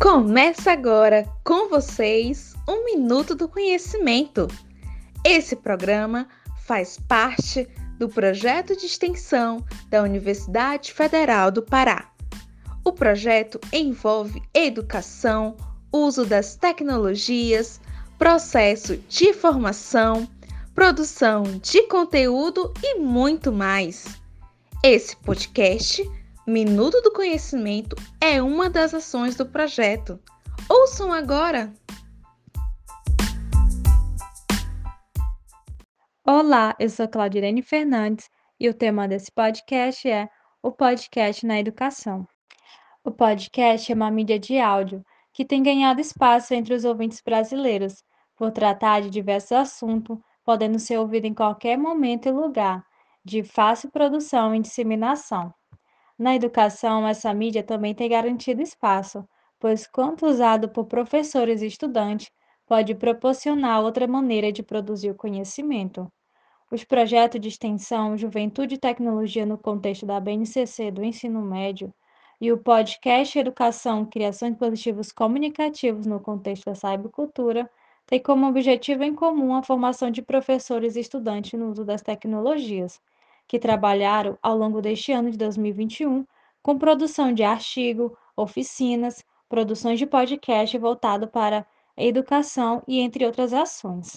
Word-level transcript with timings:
Começa 0.00 0.72
agora 0.72 1.26
com 1.42 1.70
vocês 1.70 2.54
um 2.68 2.84
Minuto 2.84 3.34
do 3.34 3.48
Conhecimento. 3.48 4.46
Esse 5.24 5.56
programa 5.56 6.28
faz 6.66 6.98
parte 7.08 7.66
do 7.98 8.06
projeto 8.06 8.76
de 8.76 8.84
extensão 8.84 9.64
da 9.88 10.02
Universidade 10.02 10.92
Federal 10.92 11.50
do 11.50 11.62
Pará. 11.62 12.10
O 12.84 12.92
projeto 12.92 13.58
envolve 13.72 14.42
educação, 14.52 15.56
uso 15.90 16.26
das 16.26 16.56
tecnologias, 16.56 17.80
processo 18.18 18.98
de 19.08 19.32
formação, 19.32 20.28
produção 20.74 21.42
de 21.62 21.84
conteúdo 21.84 22.70
e 22.82 22.98
muito 22.98 23.50
mais. 23.50 24.04
Esse 24.82 25.16
podcast, 25.16 26.06
Minuto 26.48 27.02
do 27.02 27.10
Conhecimento, 27.10 27.96
é 28.20 28.40
uma 28.40 28.70
das 28.70 28.94
ações 28.94 29.34
do 29.34 29.44
projeto. 29.44 30.16
Ouçam 30.70 31.12
agora! 31.12 31.74
Olá, 36.24 36.76
eu 36.78 36.88
sou 36.88 37.08
Claudirene 37.08 37.62
Fernandes 37.62 38.30
e 38.60 38.68
o 38.68 38.74
tema 38.74 39.08
desse 39.08 39.32
podcast 39.32 40.08
é 40.08 40.28
o 40.62 40.70
podcast 40.70 41.44
na 41.44 41.58
educação. 41.58 42.24
O 43.02 43.10
podcast 43.10 43.90
é 43.90 43.94
uma 43.96 44.08
mídia 44.12 44.38
de 44.38 44.60
áudio 44.60 45.04
que 45.32 45.44
tem 45.44 45.64
ganhado 45.64 46.00
espaço 46.00 46.54
entre 46.54 46.74
os 46.74 46.84
ouvintes 46.84 47.20
brasileiros 47.20 48.04
por 48.36 48.52
tratar 48.52 49.02
de 49.02 49.10
diversos 49.10 49.50
assuntos 49.50 50.16
podendo 50.44 50.78
ser 50.78 50.96
ouvido 50.96 51.24
em 51.24 51.34
qualquer 51.34 51.76
momento 51.76 52.28
e 52.28 52.30
lugar, 52.30 52.84
de 53.24 53.42
fácil 53.42 53.90
produção 53.90 54.54
e 54.54 54.60
disseminação. 54.60 55.52
Na 56.18 56.34
educação, 56.34 57.06
essa 57.08 57.32
mídia 57.32 57.62
também 57.62 57.94
tem 57.94 58.08
garantido 58.08 58.60
espaço, 58.62 59.26
pois, 59.58 59.86
quanto 59.86 60.26
usado 60.26 60.68
por 60.68 60.86
professores 60.86 61.62
e 61.62 61.66
estudantes, 61.66 62.30
pode 62.66 62.94
proporcionar 62.94 63.80
outra 63.82 64.06
maneira 64.06 64.52
de 64.52 64.62
produzir 64.62 65.10
o 65.10 65.14
conhecimento. 65.14 66.10
Os 66.70 66.84
projetos 66.84 67.40
de 67.40 67.48
extensão 67.48 68.16
Juventude 68.16 68.74
e 68.74 68.78
Tecnologia 68.78 69.46
no 69.46 69.58
contexto 69.58 70.04
da 70.06 70.20
BNCC 70.20 70.90
do 70.90 71.04
ensino 71.04 71.40
médio 71.42 71.94
e 72.40 72.52
o 72.52 72.58
podcast 72.58 73.38
Educação 73.38 74.04
Criação 74.04 74.48
de 74.48 74.54
Dispositivos 74.54 75.12
Comunicativos 75.12 76.06
no 76.06 76.20
contexto 76.20 76.64
da 76.66 76.74
cybercultura 76.74 77.70
tem 78.06 78.22
como 78.22 78.46
objetivo 78.46 79.02
em 79.04 79.14
comum 79.14 79.54
a 79.54 79.62
formação 79.62 80.10
de 80.10 80.22
professores 80.22 80.96
e 80.96 81.00
estudantes 81.00 81.58
no 81.58 81.70
uso 81.70 81.84
das 81.84 82.02
tecnologias, 82.02 83.00
que 83.46 83.58
trabalharam 83.58 84.38
ao 84.42 84.56
longo 84.56 84.80
deste 84.80 85.12
ano 85.12 85.30
de 85.30 85.38
2021 85.38 86.24
com 86.62 86.78
produção 86.78 87.32
de 87.32 87.42
artigo, 87.42 88.16
oficinas, 88.36 89.24
produções 89.48 89.98
de 89.98 90.06
podcast 90.06 90.76
voltado 90.78 91.28
para 91.28 91.66
a 91.96 92.02
educação 92.02 92.82
e 92.86 93.00
entre 93.00 93.24
outras 93.24 93.52
ações. 93.52 94.16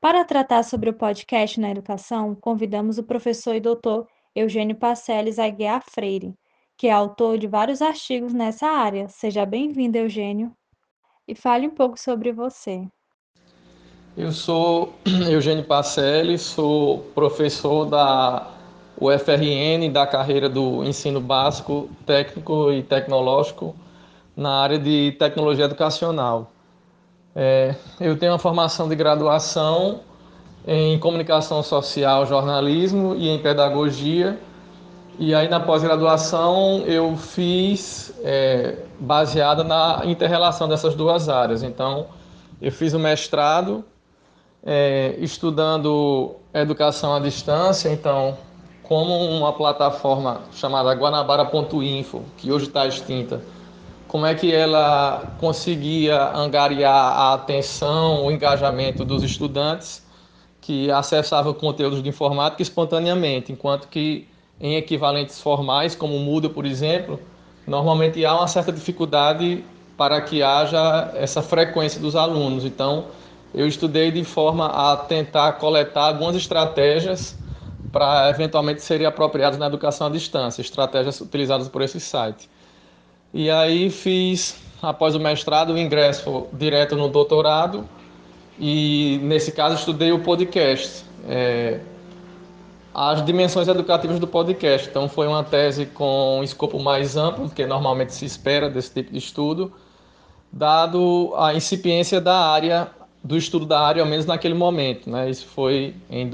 Para 0.00 0.24
tratar 0.24 0.62
sobre 0.62 0.90
o 0.90 0.94
podcast 0.94 1.60
na 1.60 1.70
educação, 1.70 2.34
convidamos 2.34 2.98
o 2.98 3.04
professor 3.04 3.54
e 3.54 3.60
doutor 3.60 4.08
Eugênio 4.34 4.76
Paceles 4.76 5.38
Aguiar 5.38 5.82
Freire, 5.82 6.34
que 6.76 6.88
é 6.88 6.92
autor 6.92 7.38
de 7.38 7.46
vários 7.46 7.82
artigos 7.82 8.32
nessa 8.32 8.66
área. 8.66 9.08
Seja 9.08 9.44
bem-vindo, 9.44 9.98
Eugênio. 9.98 10.56
E 11.28 11.34
fale 11.34 11.66
um 11.66 11.70
pouco 11.70 12.00
sobre 12.00 12.32
você. 12.32 12.88
Eu 14.14 14.30
sou 14.30 14.92
Eugênio 15.30 15.64
Pacelli, 15.64 16.36
sou 16.36 16.98
professor 17.14 17.86
da 17.86 18.46
UFRN 19.00 19.90
da 19.90 20.06
carreira 20.06 20.50
do 20.50 20.84
ensino 20.84 21.18
básico, 21.18 21.88
técnico 22.04 22.70
e 22.70 22.82
tecnológico 22.82 23.74
na 24.36 24.50
área 24.50 24.78
de 24.78 25.12
tecnologia 25.18 25.64
educacional. 25.64 26.52
É, 27.34 27.74
eu 27.98 28.14
tenho 28.18 28.32
uma 28.32 28.38
formação 28.38 28.86
de 28.86 28.94
graduação 28.94 30.00
em 30.66 30.98
comunicação 30.98 31.62
social, 31.62 32.26
jornalismo 32.26 33.14
e 33.14 33.30
em 33.30 33.38
pedagogia. 33.38 34.38
E 35.18 35.34
aí 35.34 35.48
na 35.48 35.58
pós-graduação 35.58 36.82
eu 36.84 37.16
fiz 37.16 38.12
é, 38.22 38.76
baseada 39.00 39.64
na 39.64 40.02
interrelação 40.04 40.68
dessas 40.68 40.94
duas 40.94 41.30
áreas. 41.30 41.62
Então 41.62 42.08
eu 42.60 42.70
fiz 42.70 42.92
o 42.92 42.98
mestrado 42.98 43.82
é, 44.64 45.16
estudando 45.18 46.36
educação 46.54 47.14
à 47.14 47.20
distância, 47.20 47.88
então, 47.88 48.36
como 48.82 49.14
uma 49.14 49.52
plataforma 49.52 50.42
chamada 50.52 50.92
Guanabara.info, 50.92 52.22
que 52.36 52.52
hoje 52.52 52.66
está 52.66 52.86
extinta, 52.86 53.42
como 54.06 54.26
é 54.26 54.34
que 54.34 54.52
ela 54.52 55.34
conseguia 55.40 56.36
angariar 56.36 56.94
a 56.94 57.34
atenção, 57.34 58.26
o 58.26 58.30
engajamento 58.30 59.04
dos 59.04 59.22
estudantes 59.22 60.06
que 60.60 60.90
acessavam 60.90 61.54
conteúdos 61.54 62.02
de 62.02 62.08
informática 62.08 62.62
espontaneamente, 62.62 63.50
enquanto 63.50 63.88
que 63.88 64.28
em 64.60 64.76
equivalentes 64.76 65.40
formais, 65.40 65.94
como 65.96 66.14
o 66.14 66.20
Moodle, 66.20 66.50
por 66.50 66.64
exemplo, 66.66 67.18
normalmente 67.66 68.24
há 68.24 68.34
uma 68.34 68.46
certa 68.46 68.70
dificuldade 68.70 69.64
para 69.96 70.20
que 70.20 70.42
haja 70.42 71.10
essa 71.14 71.42
frequência 71.42 72.00
dos 72.00 72.14
alunos. 72.14 72.64
Então, 72.64 73.06
eu 73.54 73.66
estudei 73.66 74.10
de 74.10 74.24
forma 74.24 74.66
a 74.66 74.96
tentar 74.96 75.52
coletar 75.52 76.08
algumas 76.08 76.34
estratégias 76.34 77.36
para 77.92 78.30
eventualmente 78.30 78.82
serem 78.82 79.06
apropriadas 79.06 79.58
na 79.58 79.66
educação 79.66 80.06
à 80.06 80.10
distância, 80.10 80.62
estratégias 80.62 81.20
utilizadas 81.20 81.68
por 81.68 81.82
esse 81.82 82.00
site. 82.00 82.48
E 83.34 83.50
aí 83.50 83.90
fiz, 83.90 84.56
após 84.80 85.14
o 85.14 85.20
mestrado, 85.20 85.74
o 85.74 85.78
ingresso 85.78 86.46
direto 86.52 86.96
no 86.96 87.08
doutorado 87.08 87.86
e, 88.58 89.20
nesse 89.22 89.52
caso, 89.52 89.74
estudei 89.74 90.12
o 90.12 90.20
podcast, 90.20 91.04
é, 91.28 91.80
as 92.94 93.24
dimensões 93.24 93.68
educativas 93.68 94.18
do 94.18 94.26
podcast. 94.26 94.88
Então, 94.88 95.08
foi 95.08 95.26
uma 95.26 95.44
tese 95.44 95.86
com 95.86 96.40
um 96.40 96.42
escopo 96.42 96.78
mais 96.78 97.16
amplo, 97.16 97.50
que 97.50 97.66
normalmente 97.66 98.14
se 98.14 98.24
espera 98.24 98.70
desse 98.70 98.92
tipo 98.92 99.12
de 99.12 99.18
estudo, 99.18 99.72
dado 100.50 101.32
a 101.36 101.54
incipiência 101.54 102.20
da 102.20 102.36
área 102.36 102.90
do 103.22 103.36
estudo 103.36 103.66
da 103.66 103.80
área, 103.80 104.02
ao 104.02 104.08
menos 104.08 104.26
naquele 104.26 104.54
momento. 104.54 105.08
Né? 105.08 105.30
Isso 105.30 105.46
foi 105.46 105.94
em, 106.10 106.30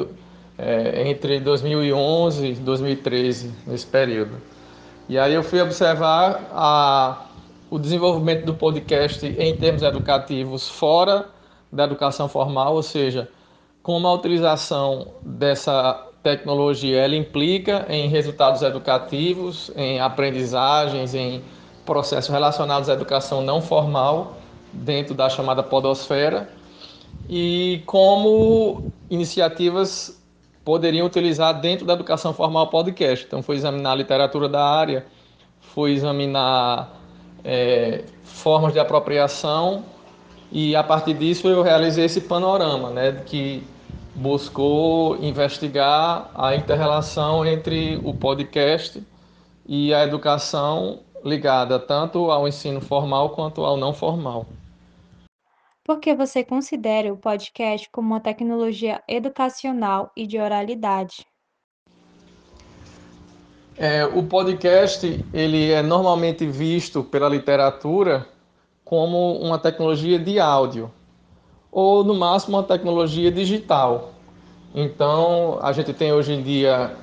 é, 0.57 1.09
entre 1.09 1.39
2011 1.41 2.47
e 2.47 2.55
2013, 2.55 3.53
nesse 3.67 3.87
período. 3.87 4.37
E 5.09 5.19
aí 5.19 5.35
eu 5.35 5.43
fui 5.43 5.61
observar 5.61 6.49
a, 6.53 7.27
o 7.71 7.79
desenvolvimento 7.79 8.45
do 8.45 8.55
podcast 8.55 9.27
em 9.27 9.57
termos 9.57 9.83
educativos 9.83 10.69
fora 10.69 11.27
da 11.71 11.85
educação 11.85 12.29
formal, 12.29 12.75
ou 12.75 12.83
seja, 12.83 13.29
como 13.83 14.07
a 14.07 14.15
utilização 14.15 15.09
dessa 15.23 16.07
tecnologia 16.23 17.01
ela 17.01 17.17
implica 17.17 17.87
em 17.89 18.09
resultados 18.09 18.63
educativos, 18.63 19.71
em 19.77 20.01
aprendizagens, 20.01 21.15
em 21.15 21.43
processos 21.87 22.31
relacionados 22.31 22.89
à 22.89 22.93
educação 22.93 23.41
não 23.41 23.63
formal 23.63 24.37
dentro 24.73 25.15
da 25.15 25.29
chamada 25.31 25.63
podosfera 25.63 26.49
e 27.29 27.83
como 27.87 28.91
iniciativas 29.11 30.23
poderiam 30.65 31.07
utilizar 31.07 31.61
dentro 31.61 31.87
da 31.87 31.95
educação 31.95 32.33
formal 32.33 32.69
podcast. 32.69 33.25
Então, 33.27 33.43
foi 33.43 33.57
examinar 33.57 33.93
a 33.93 33.95
literatura 33.95 34.49
da 34.49 34.65
área, 34.65 35.07
foi 35.61 35.93
examinar 35.93 36.95
é, 37.45 38.05
formas 38.23 38.73
de 38.73 38.79
apropriação 38.79 39.85
e 40.51 40.75
a 40.75 40.83
partir 40.83 41.15
disso 41.15 41.49
eu 41.49 41.63
realizei 41.63 42.07
esse 42.07 42.23
panorama, 42.23 42.91
né, 42.91 43.23
que 43.27 43.63
buscou 44.15 45.17
investigar 45.23 46.31
a 46.35 46.55
interrelação 46.55 47.45
entre 47.45 48.01
o 48.03 48.13
podcast 48.13 49.03
e 49.67 49.93
a 49.93 50.05
educação 50.05 51.01
ligada 51.25 51.79
tanto 51.79 52.31
ao 52.31 52.49
ensino 52.49 52.81
formal 52.81 53.31
quanto 53.31 53.65
ao 53.65 53.77
não 53.77 53.93
formal. 53.93 54.47
Por 55.89 56.01
que 56.01 56.15
você 56.15 56.45
considera 56.45 57.11
o 57.11 57.17
podcast 57.17 57.89
como 57.91 58.09
uma 58.09 58.21
tecnologia 58.21 59.03
educacional 59.09 60.13
e 60.15 60.27
de 60.27 60.39
oralidade? 60.39 61.25
É, 63.75 64.05
o 64.05 64.23
podcast 64.23 65.25
ele 65.33 65.71
é 65.71 65.81
normalmente 65.81 66.47
visto 66.47 67.03
pela 67.03 67.27
literatura 67.27 68.29
como 68.85 69.41
uma 69.41 69.59
tecnologia 69.59 70.19
de 70.19 70.39
áudio 70.39 70.93
ou 71.73 72.05
no 72.05 72.15
máximo 72.15 72.59
uma 72.59 72.65
tecnologia 72.65 73.33
digital. 73.33 74.13
Então 74.75 75.59
a 75.63 75.73
gente 75.73 75.95
tem 75.95 76.13
hoje 76.13 76.35
em 76.35 76.43
dia 76.43 76.95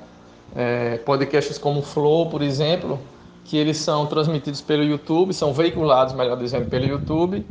é, 0.54 0.98
podcasts 0.98 1.58
como 1.58 1.82
Flow, 1.82 2.30
por 2.30 2.40
exemplo, 2.40 3.00
que 3.44 3.56
eles 3.56 3.78
são 3.78 4.06
transmitidos 4.06 4.60
pelo 4.60 4.84
YouTube, 4.84 5.34
são 5.34 5.52
veiculados, 5.52 6.14
melhor 6.14 6.36
dizendo, 6.36 6.70
pelo 6.70 6.84
YouTube 6.84 7.44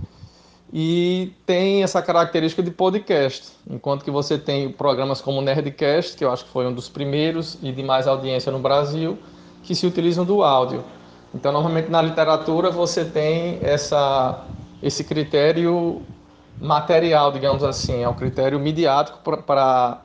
e 0.78 1.32
tem 1.46 1.84
essa 1.84 2.02
característica 2.02 2.62
de 2.62 2.70
podcast, 2.70 3.54
enquanto 3.66 4.04
que 4.04 4.12
você 4.12 4.38
tem 4.38 4.70
programas 4.70 5.22
como 5.22 5.40
o 5.40 5.42
Nerdcast, 5.42 6.18
que 6.18 6.26
eu 6.26 6.30
acho 6.30 6.44
que 6.44 6.52
foi 6.52 6.68
um 6.68 6.74
dos 6.74 6.90
primeiros 6.90 7.58
e 7.64 7.72
de 7.72 7.82
mais 7.82 8.08
audiência 8.08 8.52
no 8.52 8.60
Brasil, 8.60 9.18
que 9.64 9.74
se 9.74 9.88
utilizam 9.88 10.26
do 10.26 10.44
áudio. 10.44 10.84
Então, 11.34 11.54
normalmente 11.54 11.90
na 11.90 12.02
literatura 12.02 12.70
você 12.70 13.06
tem 13.06 13.58
essa, 13.62 14.44
esse 14.84 15.06
critério 15.06 16.02
material, 16.60 17.32
digamos 17.32 17.64
assim, 17.64 18.04
é 18.04 18.10
um 18.10 18.14
critério 18.14 18.60
midiático 18.60 19.20
para 19.44 20.02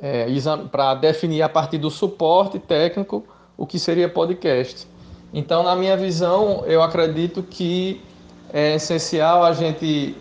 é, 0.00 0.26
para 0.72 0.94
definir 0.94 1.42
a 1.42 1.50
partir 1.50 1.76
do 1.76 1.90
suporte 1.90 2.58
técnico 2.58 3.26
o 3.58 3.66
que 3.66 3.78
seria 3.78 4.08
podcast. 4.08 4.88
Então, 5.34 5.62
na 5.62 5.76
minha 5.76 5.98
visão, 5.98 6.64
eu 6.64 6.82
acredito 6.82 7.42
que 7.42 8.00
é 8.52 8.74
essencial 8.74 9.44
a 9.44 9.52
gente, 9.52 10.16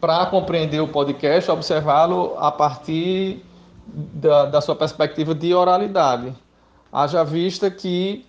para 0.00 0.26
compreender 0.26 0.80
o 0.80 0.88
podcast, 0.88 1.50
observá-lo 1.50 2.34
a 2.38 2.50
partir 2.50 3.44
da, 3.86 4.46
da, 4.46 4.60
sua 4.60 4.74
perspectiva 4.74 5.34
de 5.34 5.54
oralidade. 5.54 6.32
Haja 6.92 7.24
vista 7.24 7.70
que, 7.70 8.24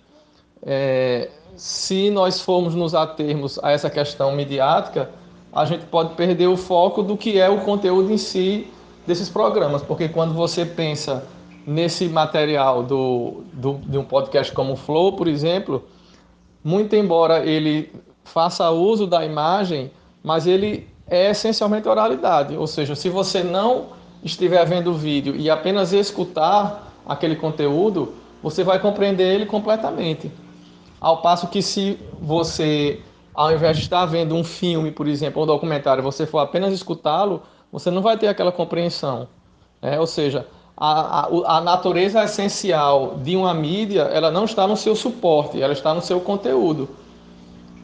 é, 0.62 1.30
se 1.56 2.10
nós 2.10 2.40
formos 2.40 2.74
nos 2.74 2.94
atermos 2.94 3.58
a 3.62 3.70
essa 3.70 3.90
questão 3.90 4.32
midiática, 4.32 5.10
a 5.52 5.64
gente 5.64 5.86
pode 5.86 6.14
perder 6.14 6.46
o 6.46 6.56
foco 6.56 7.02
do 7.02 7.16
que 7.16 7.38
é 7.38 7.48
o 7.48 7.60
conteúdo 7.60 8.12
em 8.12 8.18
si 8.18 8.70
desses 9.06 9.28
programas, 9.28 9.82
porque 9.82 10.08
quando 10.08 10.34
você 10.34 10.66
pensa 10.66 11.26
nesse 11.66 12.08
material 12.08 12.82
do, 12.82 13.42
do, 13.52 13.74
de 13.86 13.98
um 13.98 14.04
podcast 14.04 14.52
como 14.52 14.74
o 14.74 14.76
Flow, 14.76 15.14
por 15.14 15.26
exemplo, 15.26 15.84
muito 16.62 16.94
embora 16.94 17.44
ele 17.44 17.90
faça 18.28 18.70
uso 18.70 19.06
da 19.06 19.24
imagem, 19.24 19.90
mas 20.22 20.46
ele 20.46 20.88
é 21.06 21.30
essencialmente 21.30 21.88
oralidade, 21.88 22.56
ou 22.56 22.66
seja, 22.66 22.94
se 22.94 23.08
você 23.08 23.42
não 23.42 23.86
estiver 24.22 24.64
vendo 24.66 24.90
o 24.90 24.94
vídeo 24.94 25.34
e 25.34 25.48
apenas 25.48 25.92
escutar 25.92 26.92
aquele 27.06 27.36
conteúdo, 27.36 28.14
você 28.42 28.62
vai 28.62 28.78
compreender 28.78 29.34
ele 29.34 29.46
completamente. 29.46 30.30
Ao 31.00 31.22
passo 31.22 31.48
que 31.48 31.62
se 31.62 31.98
você, 32.20 33.00
ao 33.32 33.52
invés 33.52 33.76
de 33.76 33.84
estar 33.84 34.04
vendo 34.04 34.34
um 34.34 34.44
filme, 34.44 34.90
por 34.90 35.06
exemplo, 35.06 35.40
ou 35.40 35.44
um 35.44 35.46
documentário, 35.46 36.02
você 36.02 36.26
for 36.26 36.38
apenas 36.38 36.72
escutá-lo, 36.72 37.42
você 37.72 37.90
não 37.90 38.02
vai 38.02 38.18
ter 38.18 38.28
aquela 38.28 38.52
compreensão. 38.52 39.28
Né? 39.80 39.98
Ou 39.98 40.06
seja, 40.06 40.46
a, 40.76 41.20
a, 41.20 41.56
a, 41.56 41.60
natureza 41.60 42.22
essencial 42.22 43.18
de 43.22 43.36
uma 43.36 43.54
mídia, 43.54 44.02
ela 44.02 44.30
não 44.30 44.44
está 44.44 44.66
no 44.66 44.76
seu 44.76 44.94
suporte, 44.94 45.60
ela 45.60 45.72
está 45.72 45.94
no 45.94 46.02
seu 46.02 46.20
conteúdo. 46.20 46.88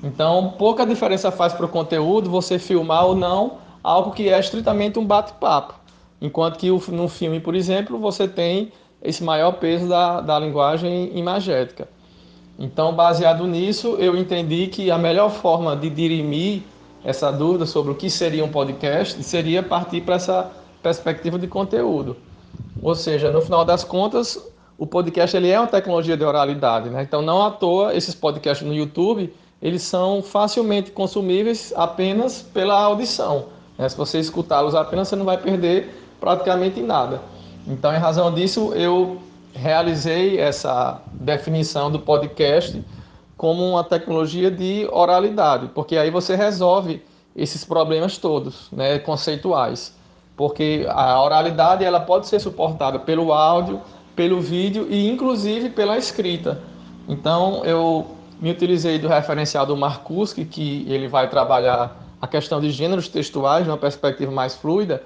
Então, 0.04 0.52
pouca 0.58 0.84
diferença 0.84 1.32
faz 1.32 1.54
para 1.54 1.64
o 1.64 1.68
conteúdo 1.68 2.28
você 2.28 2.58
filmar 2.58 3.06
ou 3.06 3.16
não 3.16 3.54
algo 3.82 4.10
que 4.10 4.28
é 4.28 4.38
estritamente 4.38 4.98
um 4.98 5.04
bate-papo. 5.04 5.74
Enquanto 6.20 6.58
que 6.58 6.70
no 6.70 7.08
filme, 7.08 7.40
por 7.40 7.54
exemplo, 7.54 7.98
você 7.98 8.28
tem 8.28 8.70
esse 9.02 9.24
maior 9.24 9.52
peso 9.52 9.88
da, 9.88 10.20
da 10.20 10.38
linguagem 10.38 11.10
imagética. 11.18 11.88
Então, 12.58 12.94
baseado 12.94 13.46
nisso, 13.46 13.96
eu 13.98 14.14
entendi 14.16 14.66
que 14.66 14.90
a 14.90 14.98
melhor 14.98 15.30
forma 15.30 15.74
de 15.74 15.88
dirimir 15.88 16.62
essa 17.02 17.30
dúvida 17.30 17.64
sobre 17.64 17.90
o 17.90 17.94
que 17.94 18.10
seria 18.10 18.44
um 18.44 18.48
podcast 18.48 19.22
seria 19.22 19.62
partir 19.62 20.02
para 20.02 20.16
essa 20.16 20.50
perspectiva 20.82 21.38
de 21.38 21.46
conteúdo. 21.46 22.16
Ou 22.82 22.94
seja, 22.94 23.32
no 23.32 23.40
final 23.40 23.64
das 23.64 23.82
contas, 23.82 24.38
o 24.76 24.86
podcast 24.86 25.34
ele 25.34 25.48
é 25.48 25.58
uma 25.58 25.66
tecnologia 25.66 26.16
de 26.16 26.24
oralidade, 26.24 26.90
né? 26.90 27.02
Então 27.02 27.22
não 27.22 27.42
à 27.42 27.50
toa 27.50 27.94
esses 27.94 28.14
podcasts 28.14 28.66
no 28.66 28.74
YouTube 28.74 29.32
eles 29.64 29.80
são 29.80 30.22
facilmente 30.22 30.90
consumíveis 30.90 31.72
apenas 31.74 32.42
pela 32.42 32.78
audição. 32.78 33.46
Né? 33.78 33.88
Se 33.88 33.96
você 33.96 34.18
escutá-los 34.18 34.74
apenas, 34.74 35.08
você 35.08 35.16
não 35.16 35.24
vai 35.24 35.38
perder 35.38 36.04
praticamente 36.20 36.82
nada. 36.82 37.22
Então, 37.66 37.94
em 37.94 37.98
razão 37.98 38.30
disso, 38.34 38.74
eu 38.74 39.22
realizei 39.54 40.38
essa 40.38 41.00
definição 41.14 41.90
do 41.90 41.98
podcast 41.98 42.84
como 43.38 43.66
uma 43.66 43.82
tecnologia 43.82 44.50
de 44.50 44.86
oralidade, 44.92 45.70
porque 45.74 45.96
aí 45.96 46.10
você 46.10 46.36
resolve 46.36 47.02
esses 47.34 47.64
problemas 47.64 48.18
todos, 48.18 48.68
né, 48.70 48.98
conceituais. 48.98 49.94
Porque 50.36 50.84
a 50.90 51.22
oralidade 51.22 51.84
ela 51.84 52.00
pode 52.00 52.26
ser 52.26 52.38
suportada 52.38 52.98
pelo 52.98 53.32
áudio, 53.32 53.80
pelo 54.14 54.42
vídeo 54.42 54.86
e 54.90 55.08
inclusive 55.08 55.70
pela 55.70 55.96
escrita. 55.96 56.60
Então 57.08 57.64
eu 57.64 58.06
me 58.44 58.50
utilizei 58.50 58.98
do 58.98 59.08
referencial 59.08 59.64
do 59.64 59.76
Markuski, 59.76 60.44
que 60.44 60.84
ele 60.88 61.08
vai 61.08 61.28
trabalhar 61.28 61.96
a 62.20 62.26
questão 62.28 62.60
de 62.60 62.70
gêneros 62.70 63.08
textuais 63.08 63.64
de 63.64 63.70
uma 63.70 63.78
perspectiva 63.78 64.30
mais 64.30 64.54
fluida, 64.54 65.02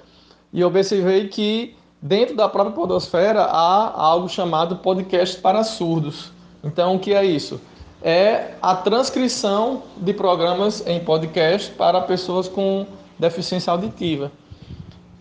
e 0.51 0.63
observei 0.63 1.27
que 1.27 1.75
dentro 2.01 2.35
da 2.35 2.47
própria 2.49 2.75
podosfera 2.75 3.43
há 3.43 3.99
algo 3.99 4.27
chamado 4.29 4.75
podcast 4.75 5.37
para 5.37 5.63
surdos. 5.63 6.31
Então 6.63 6.95
o 6.95 6.99
que 6.99 7.13
é 7.13 7.23
isso? 7.23 7.59
é 8.01 8.53
a 8.61 8.75
transcrição 8.75 9.83
de 9.97 10.13
programas 10.13 10.85
em 10.87 10.99
podcast 11.03 11.71
para 11.71 11.99
pessoas 12.01 12.47
com 12.47 12.85
deficiência 13.17 13.71
auditiva. 13.71 14.31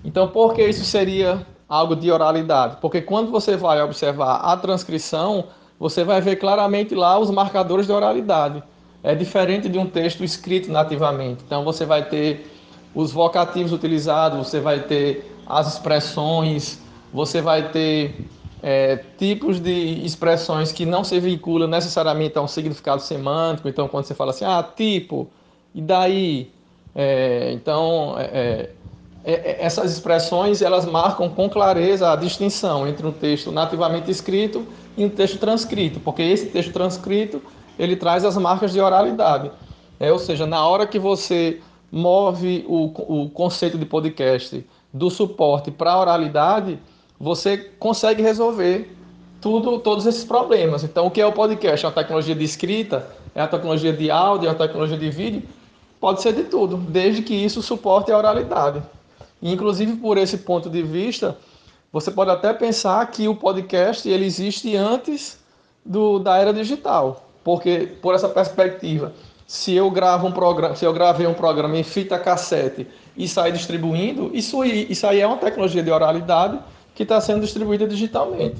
Então, 0.05 0.29
por 0.29 0.55
que 0.55 0.63
isso 0.63 0.85
seria 0.85 1.45
algo 1.69 1.97
de 1.97 2.11
oralidade? 2.11 2.77
Porque 2.81 3.03
quando 3.03 3.31
você 3.31 3.57
vai 3.57 3.83
observar 3.83 4.37
a 4.37 4.57
transcrição, 4.57 5.47
você 5.79 6.05
vai 6.05 6.21
ver 6.21 6.37
claramente 6.37 6.95
lá 6.95 7.19
os 7.19 7.31
marcadores 7.31 7.87
de 7.87 7.93
oralidade. 7.93 8.63
É 9.03 9.15
diferente 9.15 9.69
de 9.69 9.79
um 9.79 9.87
texto 9.87 10.25
escrito 10.25 10.71
nativamente. 10.71 11.43
Então, 11.47 11.65
você 11.65 11.87
vai 11.87 12.09
ter 12.09 12.47
os 12.95 13.13
vocativos 13.13 13.73
utilizados, 13.73 14.39
você 14.39 14.61
vai 14.61 14.81
ter 14.81 15.33
as 15.47 15.75
expressões, 15.75 16.81
você 17.13 17.41
vai 17.41 17.71
ter 17.71 18.27
é, 18.63 18.97
tipos 19.17 19.61
de 19.61 20.05
expressões 20.05 20.73
que 20.73 20.85
não 20.85 21.05
se 21.05 21.19
vinculam 21.21 21.69
necessariamente 21.69 22.37
a 22.37 22.43
um 22.43 22.49
significado 22.49 23.01
semântico. 23.01 23.69
Então, 23.69 23.87
quando 23.87 24.05
você 24.05 24.15
fala 24.15 24.31
assim, 24.31 24.45
ah, 24.45 24.63
tipo, 24.77 25.29
e 25.75 25.81
daí? 25.81 26.51
É, 26.95 27.53
então, 27.53 28.17
é, 28.19 28.25
é, 28.25 28.71
essas 29.31 29.93
expressões 29.93 30.63
elas 30.63 30.87
marcam 30.87 31.29
com 31.29 31.51
clareza 31.51 32.11
a 32.11 32.17
distinção 32.17 32.89
entre 32.89 33.07
um 33.07 33.13
texto 33.13 33.53
nativamente 33.53 34.11
escrito 34.11 34.67
e 34.97 35.05
um 35.05 35.11
texto 35.11 35.39
transcrito, 35.39 36.01
porque 36.01 36.23
esse 36.23 36.47
texto 36.47 36.73
transcrito 36.73 37.43
ele 37.79 37.95
traz 37.95 38.25
as 38.25 38.39
marcas 38.39 38.73
de 38.73 38.81
oralidade. 38.81 39.51
É, 40.01 40.11
ou 40.11 40.19
seja, 40.19 40.47
na 40.47 40.67
hora 40.67 40.87
que 40.87 40.99
você 40.99 41.61
move 41.93 42.65
o, 42.67 43.25
o 43.25 43.29
conceito 43.29 43.77
de 43.77 43.85
podcast 43.85 44.65
do 44.93 45.11
suporte 45.11 45.71
para 45.71 45.93
a 45.93 46.01
oralidade, 46.01 46.79
você 47.21 47.59
consegue 47.79 48.23
resolver 48.23 48.91
tudo, 49.41 49.79
todos 49.79 50.07
esses 50.07 50.25
problemas. 50.25 50.85
Então, 50.85 51.07
o 51.07 51.11
que 51.11 51.21
é 51.21 51.27
o 51.27 51.33
podcast? 51.33 51.85
É 51.85 51.89
uma 51.89 51.95
tecnologia 51.95 52.35
de 52.35 52.45
escrita? 52.45 53.07
É 53.35 53.43
uma 53.43 53.49
tecnologia 53.49 53.93
de 53.93 54.11
áudio? 54.11 54.47
É 54.47 54.51
uma 54.51 54.59
tecnologia 54.59 54.97
de 54.97 55.11
vídeo? 55.11 55.43
Pode 56.01 56.23
ser 56.23 56.33
de 56.33 56.45
tudo, 56.45 56.77
desde 56.77 57.23
que 57.23 57.35
isso 57.35 57.61
suporte 57.61 58.11
a 58.11 58.17
oralidade. 58.17 58.83
Inclusive, 59.43 59.97
por 59.97 60.19
esse 60.19 60.39
ponto 60.39 60.69
de 60.69 60.83
vista, 60.83 61.37
você 61.93 62.11
pode 62.11 62.31
até 62.31 62.53
pensar 62.53 63.07
que 63.11 63.29
o 63.29 63.35
podcast 63.35 64.09
ele 64.09 64.27
existe 64.27 64.77
antes 64.77 65.39
do, 65.85 66.19
da 66.19 66.37
era 66.37 66.53
digital, 66.53 67.29
porque 67.43 67.97
por 68.03 68.15
essa 68.15 68.29
perspectiva, 68.29 69.13
se 69.47 69.73
eu 69.75 69.91
gravo 69.91 70.27
um 70.27 70.33
programa, 70.33 70.77
se 70.77 70.85
eu 70.85 70.93
gravei 70.93 71.27
um 71.27 71.35
programa 71.35 71.77
em 71.77 71.83
fita 71.83 72.19
cassete 72.19 72.87
e 73.17 73.27
sair 73.27 73.53
distribuindo, 73.53 74.31
isso, 74.35 74.63
isso 74.65 75.07
aí 75.07 75.21
é 75.21 75.27
uma 75.27 75.39
tecnologia 75.39 75.83
de 75.83 75.91
oralidade 75.91 76.59
que 76.95 77.05
está 77.05 77.21
sendo 77.21 77.41
distribuída 77.41 77.87
digitalmente. 77.87 78.57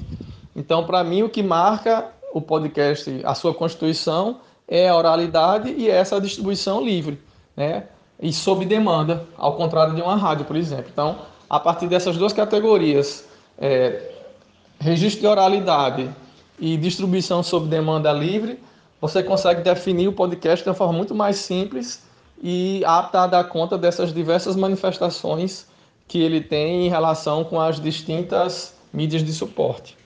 Então, 0.55 0.85
para 0.85 1.03
mim, 1.03 1.21
o 1.21 1.29
que 1.29 1.43
marca 1.43 2.07
o 2.33 2.41
podcast, 2.41 3.21
a 3.23 3.35
sua 3.35 3.53
constituição, 3.53 4.39
é 4.67 4.89
a 4.89 4.95
oralidade 4.95 5.71
e 5.71 5.89
essa 5.89 6.19
distribuição 6.19 6.83
livre, 6.83 7.19
né? 7.55 7.83
E 8.21 8.33
sob 8.33 8.65
demanda, 8.65 9.25
ao 9.37 9.55
contrário 9.55 9.95
de 9.95 10.01
uma 10.01 10.15
rádio, 10.15 10.45
por 10.45 10.55
exemplo. 10.55 10.89
Então, 10.91 11.19
a 11.49 11.59
partir 11.59 11.87
dessas 11.87 12.17
duas 12.17 12.33
categorias, 12.33 13.27
é, 13.57 14.11
registro 14.79 15.21
de 15.21 15.27
oralidade 15.27 16.09
e 16.59 16.75
distribuição 16.77 17.41
sob 17.41 17.67
demanda 17.67 18.11
livre, 18.11 18.59
você 18.99 19.23
consegue 19.23 19.61
definir 19.61 20.07
o 20.07 20.13
podcast 20.13 20.63
de 20.63 20.69
uma 20.69 20.75
forma 20.75 20.93
muito 20.93 21.15
mais 21.15 21.37
simples 21.37 22.03
e 22.41 22.83
apta 22.85 23.21
a 23.21 23.27
dar 23.27 23.43
conta 23.45 23.77
dessas 23.77 24.13
diversas 24.13 24.55
manifestações 24.55 25.67
que 26.07 26.19
ele 26.19 26.41
tem 26.41 26.87
em 26.87 26.89
relação 26.89 27.43
com 27.43 27.59
as 27.59 27.79
distintas 27.79 28.75
mídias 28.91 29.23
de 29.23 29.31
suporte. 29.31 29.97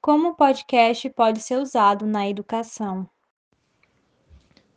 Como 0.00 0.30
o 0.30 0.34
podcast 0.34 1.08
pode 1.10 1.40
ser 1.40 1.58
usado 1.58 2.06
na 2.06 2.28
educação? 2.28 3.08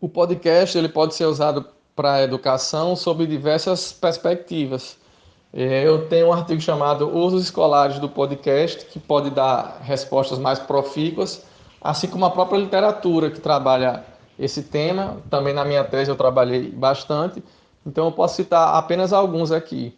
O 0.04 0.10
podcast 0.10 0.78
ele 0.78 0.90
pode 0.90 1.16
ser 1.16 1.24
usado 1.24 1.66
para 1.96 2.16
a 2.16 2.24
educação 2.24 2.94
sob 2.94 3.26
diversas 3.26 3.94
perspectivas. 3.94 4.98
É, 5.54 5.88
eu 5.88 6.10
tenho 6.10 6.28
um 6.28 6.34
artigo 6.34 6.60
chamado 6.60 7.08
Usos 7.08 7.46
Escolares 7.46 8.00
do 8.00 8.10
Podcast, 8.10 8.86
que 8.88 9.00
pode 9.00 9.30
dar 9.30 9.80
respostas 9.82 10.38
mais 10.38 10.60
profícuas, 10.60 11.46
assim 11.82 12.08
como 12.08 12.26
a 12.26 12.30
própria 12.30 12.58
literatura, 12.58 13.32
que 13.32 13.40
trabalha 13.40 14.04
esse 14.38 14.64
tema. 14.64 15.20
Também 15.30 15.54
na 15.54 15.64
minha 15.64 15.86
tese 15.86 16.12
eu 16.12 16.18
trabalhei 16.18 16.70
bastante, 16.70 17.42
então 17.88 18.08
eu 18.08 18.12
posso 18.12 18.36
citar 18.36 18.76
apenas 18.76 19.14
alguns 19.14 19.54
aqui. 19.54 19.98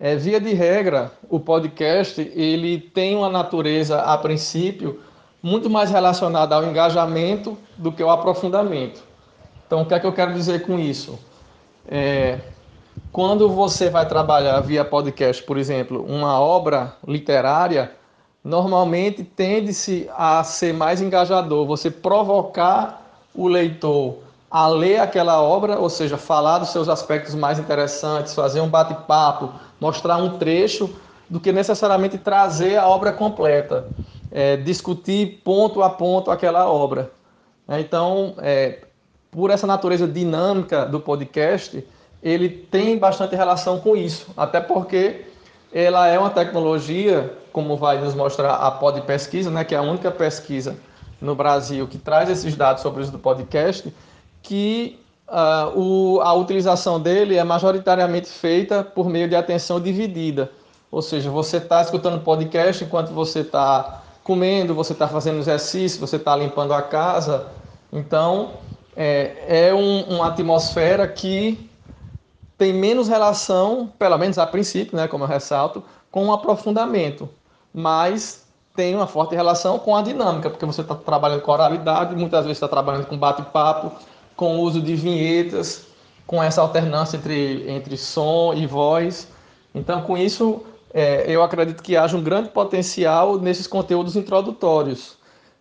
É, 0.00 0.16
via 0.16 0.40
de 0.40 0.52
regra, 0.54 1.12
o 1.28 1.38
podcast 1.38 2.20
ele 2.34 2.80
tem 2.80 3.14
uma 3.14 3.28
natureza, 3.28 4.00
a 4.00 4.18
princípio, 4.18 5.00
muito 5.40 5.70
mais 5.70 5.88
relacionada 5.88 6.56
ao 6.56 6.64
engajamento 6.64 7.56
do 7.78 7.92
que 7.92 8.02
ao 8.02 8.10
aprofundamento. 8.10 9.08
Então, 9.70 9.82
o 9.82 9.86
que 9.86 9.94
é 9.94 10.00
que 10.00 10.06
eu 10.06 10.12
quero 10.12 10.34
dizer 10.34 10.62
com 10.62 10.80
isso? 10.80 11.16
É, 11.86 12.40
quando 13.12 13.48
você 13.48 13.88
vai 13.88 14.04
trabalhar 14.04 14.58
via 14.62 14.84
podcast, 14.84 15.40
por 15.44 15.56
exemplo, 15.56 16.04
uma 16.08 16.40
obra 16.40 16.96
literária, 17.06 17.92
normalmente 18.42 19.22
tende-se 19.22 20.10
a 20.18 20.42
ser 20.42 20.74
mais 20.74 21.00
engajador, 21.00 21.64
você 21.68 21.88
provocar 21.88 23.00
o 23.32 23.46
leitor 23.46 24.16
a 24.50 24.66
ler 24.66 24.98
aquela 24.98 25.40
obra, 25.40 25.78
ou 25.78 25.88
seja, 25.88 26.18
falar 26.18 26.58
dos 26.58 26.70
seus 26.70 26.88
aspectos 26.88 27.36
mais 27.36 27.60
interessantes, 27.60 28.34
fazer 28.34 28.60
um 28.60 28.68
bate-papo, 28.68 29.52
mostrar 29.80 30.16
um 30.16 30.36
trecho, 30.36 30.92
do 31.28 31.38
que 31.38 31.52
necessariamente 31.52 32.18
trazer 32.18 32.76
a 32.76 32.88
obra 32.88 33.12
completa, 33.12 33.86
é, 34.32 34.56
discutir 34.56 35.40
ponto 35.44 35.80
a 35.80 35.88
ponto 35.88 36.28
aquela 36.28 36.68
obra. 36.68 37.12
Então, 37.68 38.34
é, 38.38 38.80
por 39.30 39.50
essa 39.50 39.66
natureza 39.66 40.06
dinâmica 40.06 40.84
do 40.84 41.00
podcast, 41.00 41.86
ele 42.22 42.48
tem 42.48 42.98
bastante 42.98 43.34
relação 43.34 43.80
com 43.80 43.96
isso, 43.96 44.28
até 44.36 44.60
porque 44.60 45.24
ela 45.72 46.08
é 46.08 46.18
uma 46.18 46.30
tecnologia, 46.30 47.32
como 47.52 47.76
vai 47.76 48.00
nos 48.00 48.14
mostrar 48.14 48.54
a 48.54 48.70
Pod 48.70 49.00
Pesquisa, 49.02 49.50
né, 49.50 49.64
que 49.64 49.74
é 49.74 49.78
a 49.78 49.82
única 49.82 50.10
pesquisa 50.10 50.76
no 51.20 51.34
Brasil 51.34 51.86
que 51.86 51.98
traz 51.98 52.28
esses 52.28 52.56
dados 52.56 52.82
sobre 52.82 53.00
o 53.00 53.02
uso 53.02 53.12
do 53.12 53.18
podcast, 53.18 53.92
que 54.42 54.98
uh, 55.28 55.78
o, 55.78 56.20
a 56.20 56.32
utilização 56.34 57.00
dele 57.00 57.36
é 57.36 57.44
majoritariamente 57.44 58.28
feita 58.28 58.82
por 58.82 59.08
meio 59.08 59.28
de 59.28 59.36
atenção 59.36 59.80
dividida. 59.80 60.50
Ou 60.90 61.02
seja, 61.02 61.30
você 61.30 61.58
está 61.58 61.82
escutando 61.82 62.22
podcast 62.24 62.82
enquanto 62.82 63.10
você 63.12 63.40
está 63.40 64.02
comendo, 64.24 64.74
você 64.74 64.92
está 64.92 65.06
fazendo 65.06 65.38
exercício, 65.38 66.00
você 66.00 66.16
está 66.16 66.34
limpando 66.34 66.72
a 66.72 66.82
casa. 66.82 67.46
Então, 67.92 68.54
é, 68.96 69.68
é 69.68 69.74
um, 69.74 70.02
uma 70.02 70.28
atmosfera 70.28 71.06
que 71.06 71.70
tem 72.56 72.72
menos 72.72 73.08
relação, 73.08 73.90
pelo 73.98 74.18
menos 74.18 74.38
a 74.38 74.46
princípio, 74.46 74.96
né, 74.96 75.08
como 75.08 75.24
eu 75.24 75.28
ressalto, 75.28 75.82
com 76.10 76.26
o 76.26 76.32
aprofundamento, 76.32 77.28
mas 77.72 78.44
tem 78.74 78.94
uma 78.94 79.06
forte 79.06 79.34
relação 79.34 79.78
com 79.78 79.96
a 79.96 80.02
dinâmica, 80.02 80.50
porque 80.50 80.66
você 80.66 80.80
está 80.80 80.94
trabalhando 80.94 81.40
com 81.42 81.52
oralidade, 81.52 82.14
muitas 82.14 82.40
vezes 82.44 82.56
está 82.56 82.68
trabalhando 82.68 83.06
com 83.06 83.16
bate-papo, 83.16 83.92
com 84.36 84.56
o 84.56 84.60
uso 84.60 84.80
de 84.80 84.94
vinhetas, 84.94 85.86
com 86.26 86.42
essa 86.42 86.60
alternância 86.60 87.16
entre, 87.16 87.68
entre 87.68 87.96
som 87.96 88.54
e 88.54 88.66
voz. 88.66 89.28
Então, 89.74 90.02
com 90.02 90.16
isso, 90.16 90.62
é, 90.94 91.24
eu 91.28 91.42
acredito 91.42 91.82
que 91.82 91.96
haja 91.96 92.16
um 92.16 92.22
grande 92.22 92.50
potencial 92.50 93.38
nesses 93.38 93.66
conteúdos 93.66 94.16
introdutórios, 94.16 95.16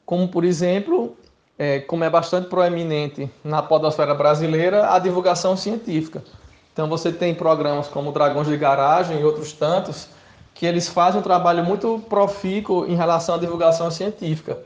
como, 0.05 0.27
por 0.27 0.43
exemplo, 0.43 1.15
é, 1.59 1.79
como 1.79 2.05
é 2.05 2.09
bastante 2.09 2.47
proeminente 2.47 3.29
na 3.43 3.61
podosfera 3.61 4.15
brasileira, 4.15 4.93
a 4.93 4.97
divulgação 4.97 5.57
científica. 5.57 6.23
Então, 6.71 6.87
você 6.87 7.11
tem 7.11 7.35
programas 7.35 7.89
como 7.89 8.13
Dragões 8.13 8.47
de 8.47 8.55
Garagem 8.55 9.19
e 9.19 9.25
outros 9.25 9.51
tantos, 9.51 10.07
que 10.55 10.65
eles 10.65 10.87
fazem 10.87 11.19
um 11.19 11.23
trabalho 11.23 11.63
muito 11.63 12.01
profícuo 12.09 12.85
em 12.87 12.95
relação 12.95 13.35
à 13.35 13.37
divulgação 13.37 13.91
científica. 13.91 14.57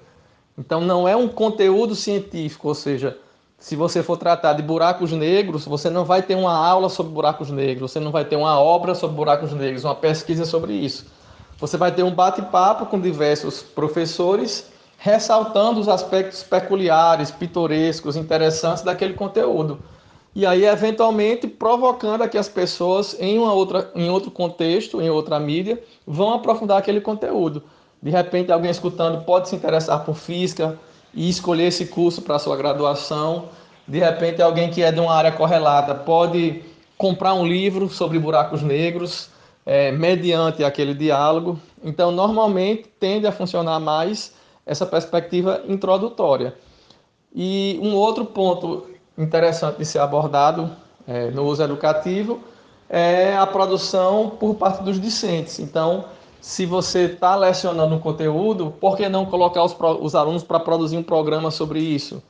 Então, 0.56 0.80
não 0.82 1.08
é 1.08 1.16
um 1.16 1.28
conteúdo 1.28 1.96
científico, 1.96 2.68
ou 2.68 2.76
seja, 2.76 3.18
se 3.58 3.76
você 3.76 4.04
for 4.04 4.18
tratar 4.18 4.54
de 4.54 4.62
buracos 4.62 5.12
negros, 5.12 5.66
você 5.66 5.90
não 5.90 6.06
vai 6.06 6.22
ter 6.22 6.36
uma 6.36 6.56
aula 6.56 6.90
sobre 6.90 7.12
buracos 7.12 7.50
negros, 7.50 7.92
você 7.92 8.00
não 8.00 8.12
vai 8.12 8.24
ter 8.24 8.36
uma 8.36 8.60
obra 8.60 8.94
sobre 8.94 9.16
buracos 9.16 9.52
negros, 9.52 9.84
uma 9.84 9.96
pesquisa 9.96 10.46
sobre 10.46 10.74
isso. 10.74 11.08
Você 11.58 11.76
vai 11.76 11.92
ter 11.92 12.04
um 12.04 12.14
bate-papo 12.14 12.86
com 12.86 13.00
diversos 13.00 13.64
professores, 13.64 14.73
ressaltando 15.04 15.82
os 15.82 15.90
aspectos 15.90 16.44
peculiares, 16.44 17.30
pitorescos, 17.30 18.16
interessantes 18.16 18.84
daquele 18.84 19.14
conteúdo. 19.14 19.80
E 20.34 20.46
aí, 20.46 20.64
eventualmente, 20.64 21.46
provocando 21.46 22.26
que 22.30 22.38
as 22.38 22.48
pessoas, 22.48 23.14
em, 23.20 23.38
uma 23.38 23.52
outra, 23.52 23.92
em 23.96 24.10
outro 24.10 24.32
contexto, 24.32 25.02
em 25.02 25.10
outra 25.10 25.38
mídia, 25.42 25.84
vão 26.08 26.34
aprofundar 26.34 26.78
aquele 26.78 27.02
conteúdo. 27.02 27.64
De 28.02 28.10
repente, 28.10 28.50
alguém 28.50 28.72
escutando 28.72 29.26
pode 29.26 29.50
se 29.50 29.58
interessar 29.58 30.06
por 30.06 30.16
física, 30.16 30.80
e 31.14 31.30
escolher 31.30 31.66
esse 31.66 31.88
curso 31.88 32.22
para 32.22 32.40
sua 32.40 32.56
graduação. 32.56 33.50
De 33.86 34.00
repente, 34.00 34.42
alguém 34.42 34.72
que 34.72 34.82
é 34.82 34.90
de 34.90 35.02
uma 35.02 35.14
área 35.14 35.34
correlata 35.34 35.94
pode 35.94 36.64
comprar 36.98 37.34
um 37.34 37.46
livro 37.46 37.90
sobre 37.90 38.18
buracos 38.18 38.64
negros, 38.64 39.30
é, 39.66 39.92
mediante 39.92 40.64
aquele 40.64 40.94
diálogo. 40.94 41.60
Então, 41.84 42.10
normalmente, 42.10 42.86
tende 42.98 43.28
a 43.28 43.34
funcionar 43.34 43.82
mais 43.82 44.34
essa 44.66 44.86
perspectiva 44.86 45.62
introdutória. 45.68 46.56
E 47.34 47.80
um 47.82 47.96
outro 47.96 48.26
ponto 48.26 48.88
interessante 49.18 49.78
de 49.78 49.86
ser 49.86 50.00
abordado 50.00 50.72
é, 51.08 51.30
no 51.32 51.44
uso 51.46 51.64
educativo 51.64 52.40
é 52.90 53.36
a 53.36 53.46
produção 53.46 54.32
por 54.40 54.56
parte 54.56 54.84
dos 54.84 55.00
discentes. 55.00 55.60
Então, 55.60 56.06
se 56.40 56.66
você 56.66 57.06
está 57.06 57.36
lecionando 57.36 57.96
um 57.96 58.00
conteúdo, 58.00 58.74
por 58.80 58.98
que 58.98 59.08
não 59.10 59.26
colocar 59.26 59.64
os, 59.64 59.76
os 60.02 60.14
alunos 60.14 60.44
para 60.44 60.60
produzir 60.60 60.98
um 60.98 61.04
programa 61.04 61.50
sobre 61.50 61.80
isso? 61.80 62.22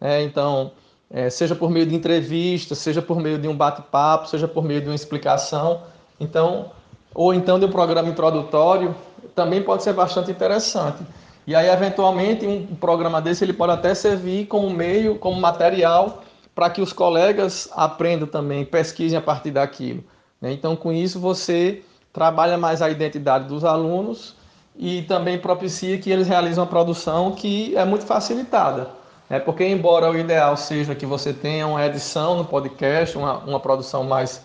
É, 0.00 0.22
então, 0.22 0.72
é, 1.10 1.28
seja 1.30 1.54
por 1.54 1.70
meio 1.70 1.86
de 1.86 1.94
entrevistas, 1.94 2.78
seja 2.78 3.02
por 3.02 3.20
meio 3.20 3.38
de 3.38 3.48
um 3.48 3.56
bate-papo, 3.56 4.28
seja 4.28 4.48
por 4.48 4.64
meio 4.64 4.80
de 4.80 4.88
uma 4.88 4.94
explicação. 4.94 5.82
Então, 6.18 6.70
ou 7.14 7.34
então 7.34 7.58
de 7.58 7.66
um 7.66 7.70
programa 7.70 8.08
introdutório, 8.08 8.94
também 9.34 9.62
pode 9.62 9.82
ser 9.82 9.92
bastante 9.92 10.30
interessante. 10.30 11.02
E 11.46 11.54
aí, 11.54 11.68
eventualmente, 11.68 12.46
um 12.46 12.74
programa 12.74 13.22
desse 13.22 13.44
ele 13.44 13.52
pode 13.52 13.72
até 13.72 13.94
servir 13.94 14.46
como 14.46 14.68
meio, 14.68 15.16
como 15.16 15.40
material 15.40 16.22
para 16.54 16.70
que 16.70 16.80
os 16.80 16.92
colegas 16.92 17.68
aprendam 17.72 18.26
também, 18.26 18.64
pesquisem 18.64 19.18
a 19.18 19.20
partir 19.20 19.50
daquilo. 19.50 20.02
Né? 20.40 20.52
Então, 20.52 20.74
com 20.74 20.92
isso, 20.92 21.20
você 21.20 21.82
trabalha 22.12 22.56
mais 22.56 22.80
a 22.80 22.90
identidade 22.90 23.46
dos 23.46 23.64
alunos 23.64 24.34
e 24.74 25.02
também 25.02 25.38
propicia 25.38 25.98
que 25.98 26.10
eles 26.10 26.26
realizem 26.26 26.58
uma 26.58 26.66
produção 26.66 27.32
que 27.32 27.76
é 27.76 27.84
muito 27.84 28.06
facilitada. 28.06 28.90
Né? 29.28 29.38
Porque, 29.38 29.66
embora 29.66 30.10
o 30.10 30.16
ideal 30.16 30.56
seja 30.56 30.94
que 30.94 31.06
você 31.06 31.32
tenha 31.32 31.66
uma 31.66 31.84
edição 31.84 32.36
no 32.36 32.44
podcast, 32.44 33.16
uma, 33.16 33.38
uma 33.38 33.60
produção 33.60 34.04
mais, 34.04 34.44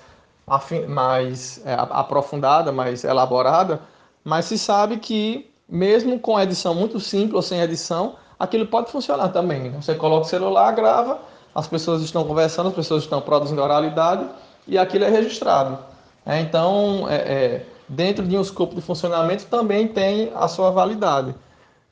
mais 0.88 1.62
é, 1.66 1.74
aprofundada, 1.74 2.72
mais 2.72 3.04
elaborada, 3.04 3.82
mas 4.24 4.46
se 4.46 4.58
sabe 4.58 4.98
que, 4.98 5.51
mesmo 5.72 6.20
com 6.20 6.38
edição 6.38 6.76
muito 6.76 7.00
simples 7.00 7.34
ou 7.34 7.42
sem 7.42 7.62
edição, 7.62 8.18
aquilo 8.38 8.68
pode 8.68 8.92
funcionar 8.92 9.30
também. 9.30 9.72
Você 9.72 9.96
coloca 9.96 10.26
o 10.26 10.30
celular, 10.30 10.74
grava, 10.74 11.22
as 11.56 11.66
pessoas 11.66 12.02
estão 12.02 12.26
conversando, 12.26 12.68
as 12.68 12.76
pessoas 12.76 13.04
estão 13.04 13.22
produzindo 13.22 13.62
oralidade 13.62 14.28
e 14.68 14.78
aquilo 14.78 15.06
é 15.06 15.10
registrado. 15.10 15.80
É, 16.26 16.42
então, 16.42 17.08
é, 17.10 17.16
é, 17.16 17.66
dentro 17.88 18.28
de 18.28 18.38
um 18.38 18.42
escopo 18.42 18.76
de 18.76 18.82
funcionamento 18.82 19.46
também 19.46 19.88
tem 19.88 20.30
a 20.36 20.50
sua 20.50 20.72
validade. 20.72 21.34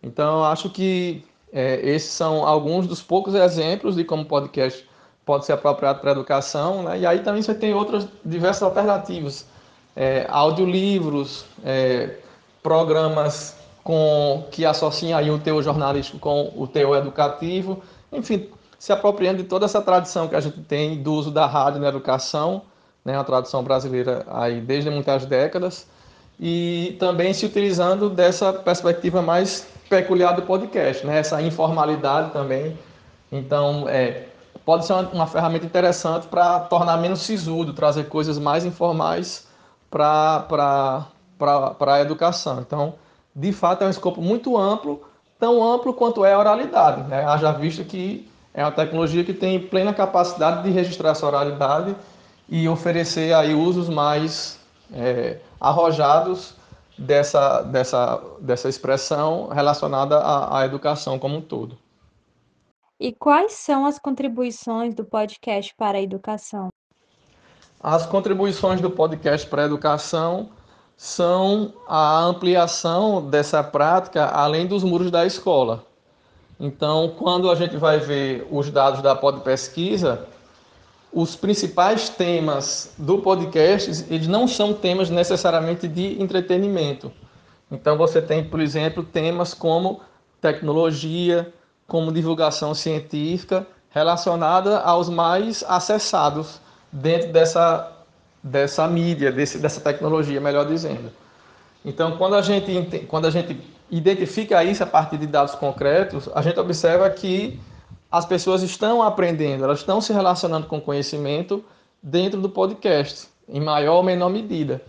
Então, 0.03 0.43
acho 0.43 0.69
que 0.69 1.24
é, 1.53 1.79
esses 1.81 2.12
são 2.12 2.45
alguns 2.45 2.86
dos 2.86 3.01
poucos 3.01 3.33
exemplos 3.33 3.95
de 3.95 4.03
como 4.03 4.24
o 4.24 4.25
podcast 4.25 4.88
pode 5.25 5.45
ser 5.45 5.53
apropriado 5.53 6.00
para 6.00 6.12
a 6.12 6.13
educação. 6.13 6.83
Né? 6.83 7.00
E 7.00 7.05
aí 7.05 7.19
também 7.19 7.41
você 7.41 7.55
tem 7.55 7.74
outras 7.74 8.05
diversas 8.25 8.63
alternativas. 8.63 9.48
É, 9.95 10.25
audiolivros, 10.29 11.45
é, 11.63 12.17
programas 12.62 13.55
com, 13.89 14.46
que 14.51 14.67
associam 14.67 15.17
aí 15.17 15.31
o 15.31 15.39
teu 15.39 15.63
jornalístico 15.63 16.19
com 16.19 16.53
o 16.55 16.67
teu 16.67 16.93
educativo, 16.93 17.81
enfim, 18.12 18.48
se 18.77 18.93
apropriando 18.93 19.41
de 19.41 19.50
toda 19.50 19.65
essa 19.65 19.81
tradição 19.81 20.27
que 20.27 20.36
a 20.36 20.39
gente 20.39 20.60
tem 20.60 21.01
do 21.01 21.12
uso 21.12 21.31
da 21.31 21.48
rádio 21.48 21.81
na 21.81 21.88
educação 21.88 22.62
né, 23.03 23.17
uma 23.17 23.24
tradução 23.24 23.63
brasileira 23.63 24.27
aí 24.29 24.62
desde 24.62 24.91
muitas 24.91 25.25
décadas, 25.25 25.88
e 26.39 26.98
também 27.00 27.34
se 27.34 27.48
utilizando 27.48 28.12
dessa 28.12 28.53
perspectiva 28.53 29.24
mais 29.24 29.65
peculiar 29.89 30.36
do 30.36 30.43
podcast, 30.43 31.03
né, 31.03 31.17
essa 31.17 31.41
informalidade 31.41 32.29
também. 32.29 32.77
Então, 33.31 33.89
é, 33.89 34.25
pode 34.63 34.86
ser 34.86 34.93
uma, 34.93 35.10
uma 35.10 35.27
ferramenta 35.27 35.65
interessante 35.65 36.27
para 36.27 36.60
tornar 36.60 36.98
menos 36.98 37.22
sisudo, 37.22 37.74
trazer 37.74 38.03
coisas 38.03 38.38
mais 38.38 38.65
informais 38.65 39.48
para 39.89 40.46
a 41.39 42.01
educação. 42.01 42.60
Então, 42.60 42.93
de 43.39 43.53
fato, 43.53 43.86
é 43.86 43.88
um 43.88 43.89
escopo 43.89 44.22
muito 44.22 44.58
amplo, 44.58 45.01
tão 45.39 45.63
amplo 45.63 45.93
quanto 45.93 46.25
é 46.25 46.34
a 46.34 46.39
oralidade. 46.39 47.03
Né? 47.03 47.24
Haja 47.24 47.53
visto 47.53 47.86
que 47.86 48.29
é 48.53 48.62
uma 48.62 48.72
tecnologia 48.72 49.24
que 49.24 49.34
tem 49.34 49.58
plena 49.58 49.93
capacidade 49.93 50.62
de 50.63 50.69
registrar 50.69 51.12
essa 51.12 51.25
oralidade 51.25 51.96
e 52.50 52.67
oferecer 52.67 53.34
aí 53.34 53.53
usos 53.53 53.88
mais 53.88 54.60
é, 54.93 55.39
arrojados 55.58 56.53
dessa, 56.98 57.62
dessa, 57.62 58.22
dessa 58.41 58.67
expressão 58.67 59.48
relacionada 59.48 60.17
à, 60.17 60.60
à 60.60 60.65
educação 60.65 61.17
como 61.17 61.38
um 61.38 61.41
todo. 61.41 61.77
E 63.00 63.13
quais 63.13 63.53
são 63.53 63.86
as 63.86 63.98
contribuições 63.98 64.93
do 64.93 65.05
podcast 65.05 65.74
para 65.77 65.98
a 65.98 66.01
educação? 66.01 66.67
As 67.81 68.05
contribuições 68.05 68.81
do 68.81 68.91
podcast 68.91 69.48
para 69.48 69.62
a 69.62 69.65
educação 69.65 70.50
são 71.00 71.72
a 71.88 72.20
ampliação 72.25 73.22
dessa 73.22 73.63
prática 73.63 74.25
além 74.25 74.68
dos 74.68 74.84
muros 74.84 75.10
da 75.10 75.25
escola. 75.25 75.86
Então, 76.60 77.15
quando 77.18 77.50
a 77.50 77.56
gente 77.56 77.77
vai 77.77 78.00
ver 78.00 78.46
os 78.51 78.70
dados 78.70 79.01
da 79.01 79.15
Pod 79.15 79.39
Pesquisa, 79.39 80.27
os 81.13 81.38
principais 81.38 82.10
temas 82.10 82.94
do 82.98 83.20
podcast, 83.20 84.06
eles 84.13 84.27
não 84.27 84.46
são 84.46 84.74
temas 84.74 85.10
necessariamente 85.10 85.88
de 85.88 86.22
entretenimento. 86.22 87.10
Então, 87.72 87.98
você 87.98 88.22
tem, 88.22 88.44
por 88.44 88.60
exemplo, 88.60 89.01
temas 89.01 89.53
como 89.53 90.01
tecnologia, 90.41 91.53
como 91.88 92.12
divulgação 92.12 92.75
científica, 92.75 93.65
relacionada 93.89 94.82
aos 94.82 95.08
mais 95.08 95.63
acessados 95.65 96.60
dentro 96.91 97.32
dessa, 97.32 97.89
dessa 98.43 98.88
mídia, 98.88 99.31
desse, 99.31 99.58
dessa 99.58 99.81
tecnologia, 99.81 100.39
melhor 100.39 100.65
dizendo. 100.65 101.12
Então, 101.84 102.17
quando 102.17 102.36
a, 102.36 102.41
gente, 102.41 103.00
quando 103.08 103.25
a 103.25 103.31
gente 103.31 103.60
identifica 103.89 104.63
isso 104.63 104.84
a 104.84 104.88
partir 104.88 105.17
de 105.17 105.27
dados 105.27 105.55
concretos, 105.55 106.29
a 106.34 106.41
gente 106.41 106.60
observa 106.60 107.10
que 107.10 107.60
as 108.12 108.25
pessoas 108.25 108.63
estão 108.63 109.01
aprendendo, 109.01 109.63
elas 109.63 109.79
estão 109.79 110.01
se 110.01 110.12
relacionando 110.12 110.67
com 110.67 110.81
conhecimento 110.81 111.63
dentro 112.01 112.41
do 112.41 112.50
podcast, 112.50 113.27
em 113.48 113.62
maior 113.62 113.98
ou 113.98 114.03
menor 114.03 114.29
medida. 114.29 114.81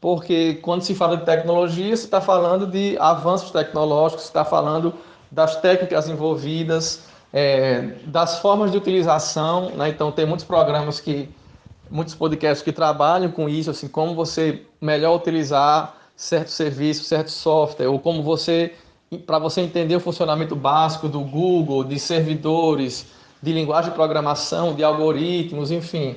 Porque 0.00 0.54
quando 0.62 0.82
se 0.82 0.94
fala 0.94 1.16
de 1.16 1.24
tecnologia, 1.24 1.96
se 1.96 2.04
está 2.04 2.20
falando 2.20 2.66
de 2.66 2.96
avanços 2.98 3.50
tecnológicos, 3.50 4.24
se 4.24 4.28
está 4.28 4.44
falando 4.44 4.94
das 5.30 5.56
técnicas 5.56 6.08
envolvidas, 6.08 7.04
é, 7.32 7.92
das 8.06 8.38
formas 8.38 8.70
de 8.70 8.76
utilização. 8.76 9.70
Né? 9.70 9.88
Então, 9.88 10.12
tem 10.12 10.26
muitos 10.26 10.44
programas 10.44 11.00
que 11.00 11.28
muitos 11.90 12.14
podcasts 12.14 12.62
que 12.62 12.72
trabalham 12.72 13.30
com 13.30 13.48
isso, 13.48 13.70
assim, 13.70 13.88
como 13.88 14.14
você 14.14 14.62
melhor 14.80 15.16
utilizar 15.16 15.94
certo 16.16 16.48
serviço, 16.48 17.04
certo 17.04 17.30
software, 17.30 17.88
ou 17.88 17.98
como 17.98 18.22
você, 18.22 18.74
para 19.26 19.38
você 19.38 19.60
entender 19.60 19.96
o 19.96 20.00
funcionamento 20.00 20.56
básico 20.56 21.08
do 21.08 21.20
Google, 21.20 21.84
de 21.84 21.98
servidores, 21.98 23.06
de 23.42 23.52
linguagem 23.52 23.90
de 23.90 23.96
programação, 23.96 24.74
de 24.74 24.82
algoritmos, 24.82 25.70
enfim. 25.70 26.16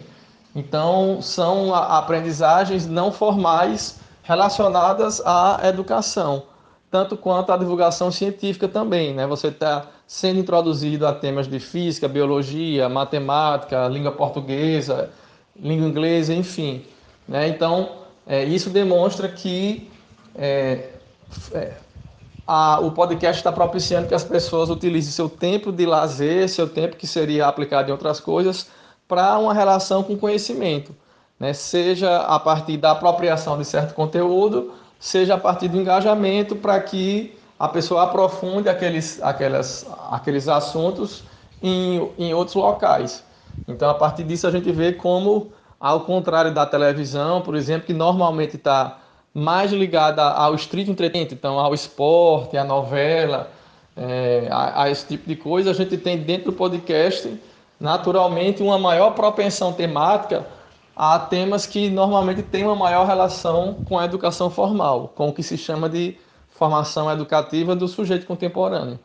Então, 0.56 1.22
são 1.22 1.76
aprendizagens 1.76 2.88
não 2.88 3.12
formais 3.12 4.00
relacionadas 4.24 5.22
à 5.26 5.60
educação, 5.64 6.44
tanto 6.90 7.18
quanto 7.18 7.52
à 7.52 7.58
divulgação 7.58 8.12
científica 8.12 8.68
também. 8.68 9.14
Né? 9.14 9.28
Você 9.28 9.48
está 9.48 9.88
sendo 10.08 10.40
introduzido 10.40 11.06
a 11.06 11.14
temas 11.14 11.48
de 11.48 11.60
física, 11.60 12.08
biologia, 12.08 12.90
matemática, 12.90 13.88
língua 13.88 14.12
portuguesa, 14.12 15.12
língua 15.62 15.88
inglesa, 15.88 16.34
enfim. 16.34 16.84
Né? 17.28 17.48
Então, 17.48 17.90
é, 18.28 18.44
isso 18.44 18.70
demonstra 18.70 19.28
que 19.28 19.90
é, 20.36 20.90
é, 21.54 21.74
a, 22.46 22.80
o 22.80 22.92
podcast 22.92 23.40
está 23.40 23.52
propiciando 23.52 24.08
que 24.08 24.16
as 24.16 24.24
pessoas 24.24 24.70
utilizem 24.70 25.12
seu 25.12 25.30
tempo 25.30 25.72
de 25.72 25.86
lazer, 25.86 26.50
seu 26.50 26.68
tempo 26.68 26.96
que 26.96 27.06
seria 27.06 27.48
aplicado 27.48 27.90
em 27.90 27.92
outras 27.92 28.20
coisas, 28.20 28.68
para 29.08 29.38
uma 29.38 29.54
relação 29.54 30.04
com 30.04 30.18
conhecimento. 30.18 30.96
Né? 31.40 31.54
Seja 31.54 32.18
a 32.22 32.40
partir 32.40 32.78
da 32.78 32.92
apropriação 32.92 33.58
de 33.58 33.66
certo 33.66 33.94
conteúdo, 33.94 34.74
seja 35.00 35.36
a 35.36 35.38
partir 35.38 35.68
do 35.68 35.78
engajamento 35.78 36.56
para 36.56 36.80
que 36.80 37.38
a 37.58 37.68
pessoa 37.68 38.04
aprofunde 38.04 38.70
aqueles, 38.70 39.22
aquelas, 39.22 39.86
aqueles 40.12 40.48
assuntos 40.48 41.24
em, 41.62 42.10
em 42.18 42.34
outros 42.34 42.56
locais. 42.56 43.24
Então, 43.68 43.90
a 43.90 43.94
partir 43.94 44.24
disso, 44.24 44.48
a 44.48 44.52
gente 44.52 44.72
vê 44.72 44.94
como 44.94 45.52
ao 45.80 46.02
contrário 46.02 46.54
da 46.54 46.66
televisão, 46.66 47.42
por 47.42 47.56
exemplo, 47.56 47.88
que 47.88 47.94
normalmente 47.94 48.58
está 48.58 49.00
mais 49.34 49.72
ligada 49.72 50.24
ao 50.24 50.56
street 50.56 50.90
entretenimento, 50.90 51.34
então 51.34 51.58
ao 51.58 51.74
esporte, 51.74 52.58
à 52.58 52.64
novela, 52.64 53.50
é, 53.96 54.48
a, 54.52 54.84
a, 54.84 54.90
esse 54.90 55.06
tipo 55.06 55.28
de 55.28 55.36
coisa, 55.36 55.72
a 55.72 55.74
gente 55.74 55.98
tem 55.98 56.18
dentro 56.18 56.52
do 56.52 56.58
podcast, 56.58 57.40
naturalmente, 57.80 58.62
uma 58.62 58.78
maior 58.78 59.12
propensão 59.12 59.72
temática 59.72 60.46
a 60.96 61.18
temas 61.18 61.66
que 61.66 61.90
normalmente 61.90 62.42
têm 62.44 62.66
uma 62.66 62.76
maior 62.76 63.08
relação 63.08 63.76
com 63.86 63.98
a 63.98 64.04
educação 64.04 64.50
formal, 64.50 65.14
com 65.16 65.30
o 65.30 65.34
que 65.34 65.42
se 65.42 65.58
chama 65.58 65.88
de 65.88 66.18
formação 66.50 67.10
educativa 67.10 67.74
do 67.74 67.88
sujeito 67.88 68.26
contemporâneo. 68.26 69.00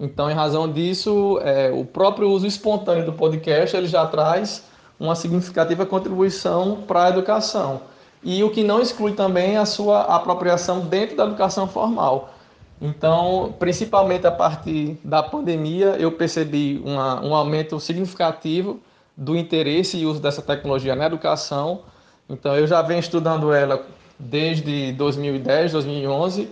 Então, 0.00 0.30
em 0.30 0.34
razão 0.34 0.70
disso, 0.70 1.40
é, 1.42 1.70
o 1.72 1.84
próprio 1.84 2.30
uso 2.30 2.46
espontâneo 2.46 3.04
do 3.04 3.12
podcast 3.12 3.76
ele 3.76 3.88
já 3.88 4.06
traz 4.06 4.64
uma 4.98 5.14
significativa 5.14 5.84
contribuição 5.84 6.82
para 6.86 7.04
a 7.04 7.08
educação. 7.10 7.82
E 8.22 8.42
o 8.44 8.50
que 8.50 8.62
não 8.62 8.80
exclui 8.80 9.12
também 9.12 9.56
a 9.56 9.64
sua 9.64 10.02
apropriação 10.02 10.80
dentro 10.80 11.16
da 11.16 11.24
educação 11.24 11.66
formal. 11.68 12.32
Então, 12.80 13.54
principalmente 13.58 14.26
a 14.26 14.30
partir 14.30 14.98
da 15.02 15.20
pandemia, 15.20 15.96
eu 15.98 16.12
percebi 16.12 16.80
uma, 16.84 17.24
um 17.24 17.34
aumento 17.34 17.80
significativo 17.80 18.80
do 19.16 19.36
interesse 19.36 19.98
e 19.98 20.06
uso 20.06 20.20
dessa 20.20 20.42
tecnologia 20.42 20.94
na 20.94 21.06
educação. 21.06 21.80
Então, 22.28 22.56
eu 22.56 22.68
já 22.68 22.82
venho 22.82 23.00
estudando 23.00 23.52
ela 23.52 23.84
desde 24.16 24.92
2010, 24.92 25.72
2011 25.72 26.48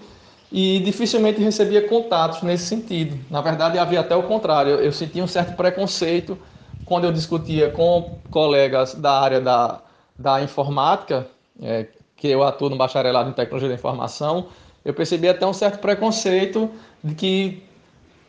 e 0.50 0.80
dificilmente 0.80 1.40
recebia 1.40 1.88
contatos 1.88 2.42
nesse 2.42 2.66
sentido. 2.66 3.18
Na 3.30 3.40
verdade, 3.40 3.78
havia 3.78 4.00
até 4.00 4.14
o 4.14 4.22
contrário, 4.22 4.74
eu 4.74 4.92
sentia 4.92 5.22
um 5.22 5.26
certo 5.26 5.56
preconceito 5.56 6.38
quando 6.84 7.04
eu 7.04 7.12
discutia 7.12 7.70
com 7.70 8.18
colegas 8.30 8.94
da 8.94 9.20
área 9.20 9.40
da, 9.40 9.80
da 10.16 10.40
informática, 10.42 11.26
é, 11.60 11.86
que 12.16 12.28
eu 12.28 12.42
atuo 12.42 12.70
no 12.70 12.76
bacharelado 12.76 13.28
em 13.28 13.32
tecnologia 13.32 13.68
da 13.68 13.74
informação, 13.74 14.46
eu 14.84 14.94
percebi 14.94 15.28
até 15.28 15.44
um 15.44 15.52
certo 15.52 15.80
preconceito 15.80 16.70
de 17.02 17.14
que, 17.14 17.62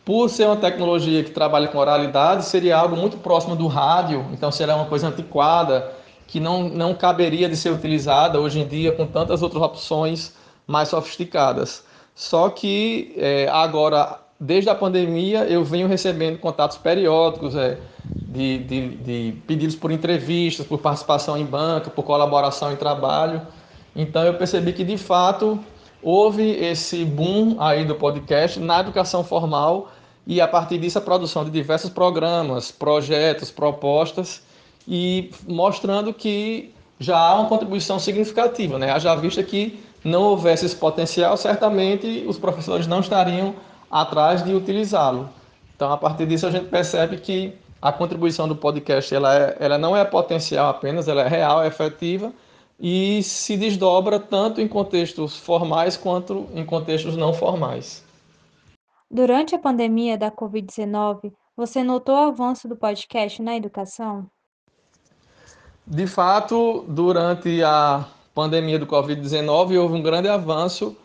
por 0.04 0.28
ser 0.30 0.46
uma 0.46 0.58
tecnologia 0.58 1.24
que 1.24 1.30
trabalha 1.30 1.68
com 1.68 1.78
oralidade, 1.78 2.46
seria 2.46 2.78
algo 2.78 2.96
muito 2.96 3.18
próximo 3.18 3.56
do 3.56 3.68
rádio, 3.68 4.26
então 4.34 4.52
seria 4.52 4.76
uma 4.76 4.86
coisa 4.86 5.08
antiquada, 5.08 5.94
que 6.26 6.40
não, 6.40 6.68
não 6.68 6.94
caberia 6.94 7.48
de 7.48 7.56
ser 7.56 7.70
utilizada 7.70 8.40
hoje 8.40 8.60
em 8.60 8.68
dia 8.68 8.92
com 8.92 9.06
tantas 9.06 9.42
outras 9.42 9.62
opções 9.62 10.34
mais 10.66 10.90
sofisticadas. 10.90 11.86
Só 12.18 12.50
que 12.50 13.14
é, 13.16 13.48
agora, 13.48 14.20
desde 14.40 14.68
a 14.72 14.74
pandemia, 14.74 15.44
eu 15.44 15.64
venho 15.64 15.88
recebendo 15.88 16.40
contatos 16.40 16.76
periódicos, 16.76 17.56
é, 17.56 17.78
de, 18.04 18.58
de, 18.58 18.90
de, 18.98 19.32
pedidos 19.46 19.76
por 19.76 19.92
entrevistas, 19.92 20.66
por 20.66 20.80
participação 20.80 21.38
em 21.38 21.46
banca, 21.46 21.92
por 21.92 22.04
colaboração 22.04 22.74
em 22.74 22.76
trabalho. 22.76 23.44
Então 23.96 24.24
eu 24.24 24.34
percebi 24.34 24.74
que 24.74 24.84
de 24.84 24.98
fato 24.98 25.60
houve 26.02 26.44
esse 26.44 27.06
boom 27.06 27.58
aí 27.60 27.86
do 27.86 27.94
podcast 27.94 28.60
na 28.60 28.80
educação 28.80 29.24
formal 29.24 29.92
e 30.26 30.42
a 30.42 30.48
partir 30.48 30.80
disso 30.80 30.98
a 30.98 31.02
produção 31.02 31.46
de 31.46 31.52
diversos 31.52 31.92
programas, 31.92 32.72
projetos, 32.72 33.52
propostas 33.52 34.42
e 34.88 35.30
mostrando 35.48 36.12
que 36.12 36.74
já 37.00 37.16
há 37.16 37.36
uma 37.36 37.48
contribuição 37.48 38.00
significativa, 38.00 38.80
né? 38.80 39.00
Já 39.00 39.14
vista 39.14 39.44
que 39.44 39.80
não 40.04 40.24
houvesse 40.24 40.66
esse 40.66 40.76
potencial, 40.76 41.36
certamente 41.38 42.26
os 42.28 42.38
professores 42.38 42.88
não 42.88 43.00
estariam 43.00 43.56
atrás 43.90 44.44
de 44.44 44.54
utilizá-lo. 44.54 45.30
Então, 45.76 45.92
a 45.92 45.98
partir 45.98 46.26
disso, 46.26 46.48
a 46.48 46.52
gente 46.52 46.68
percebe 46.68 47.18
que 47.18 47.54
a 47.82 47.92
contribuição 47.92 48.48
do 48.48 48.56
podcast 48.56 49.14
ela, 49.14 49.36
é, 49.36 49.58
ela 49.60 49.78
não 49.78 49.96
é 49.96 50.04
potencial 50.04 50.70
apenas, 50.70 51.08
ela 51.08 51.22
é 51.22 51.28
real, 51.28 51.64
é 51.64 51.68
efetiva 51.68 52.34
e 52.80 53.22
se 53.24 53.58
desdobra 53.58 54.20
tanto 54.20 54.62
em 54.62 54.68
contextos 54.68 55.38
formais 55.38 55.98
quanto 55.98 56.48
em 56.54 56.66
contextos 56.66 57.16
não 57.16 57.34
formais. 57.34 58.04
Durante 59.10 59.56
a 59.56 59.60
pandemia 59.60 60.18
da 60.18 60.30
Covid-19, 60.30 61.32
você 61.56 61.84
notou 61.84 62.16
o 62.16 62.28
avanço 62.28 62.68
do 62.68 62.76
podcast 62.76 63.42
na 63.42 63.56
educação? 63.56 64.30
De 65.86 66.06
fato, 66.06 66.84
durante 66.88 67.64
a 67.64 68.06
pandemia 68.38 68.78
do 68.78 68.86
Covid-19, 68.86 69.82
houve 69.82 69.96
um 69.96 70.02
grande 70.04 70.28
avanço 70.28 70.96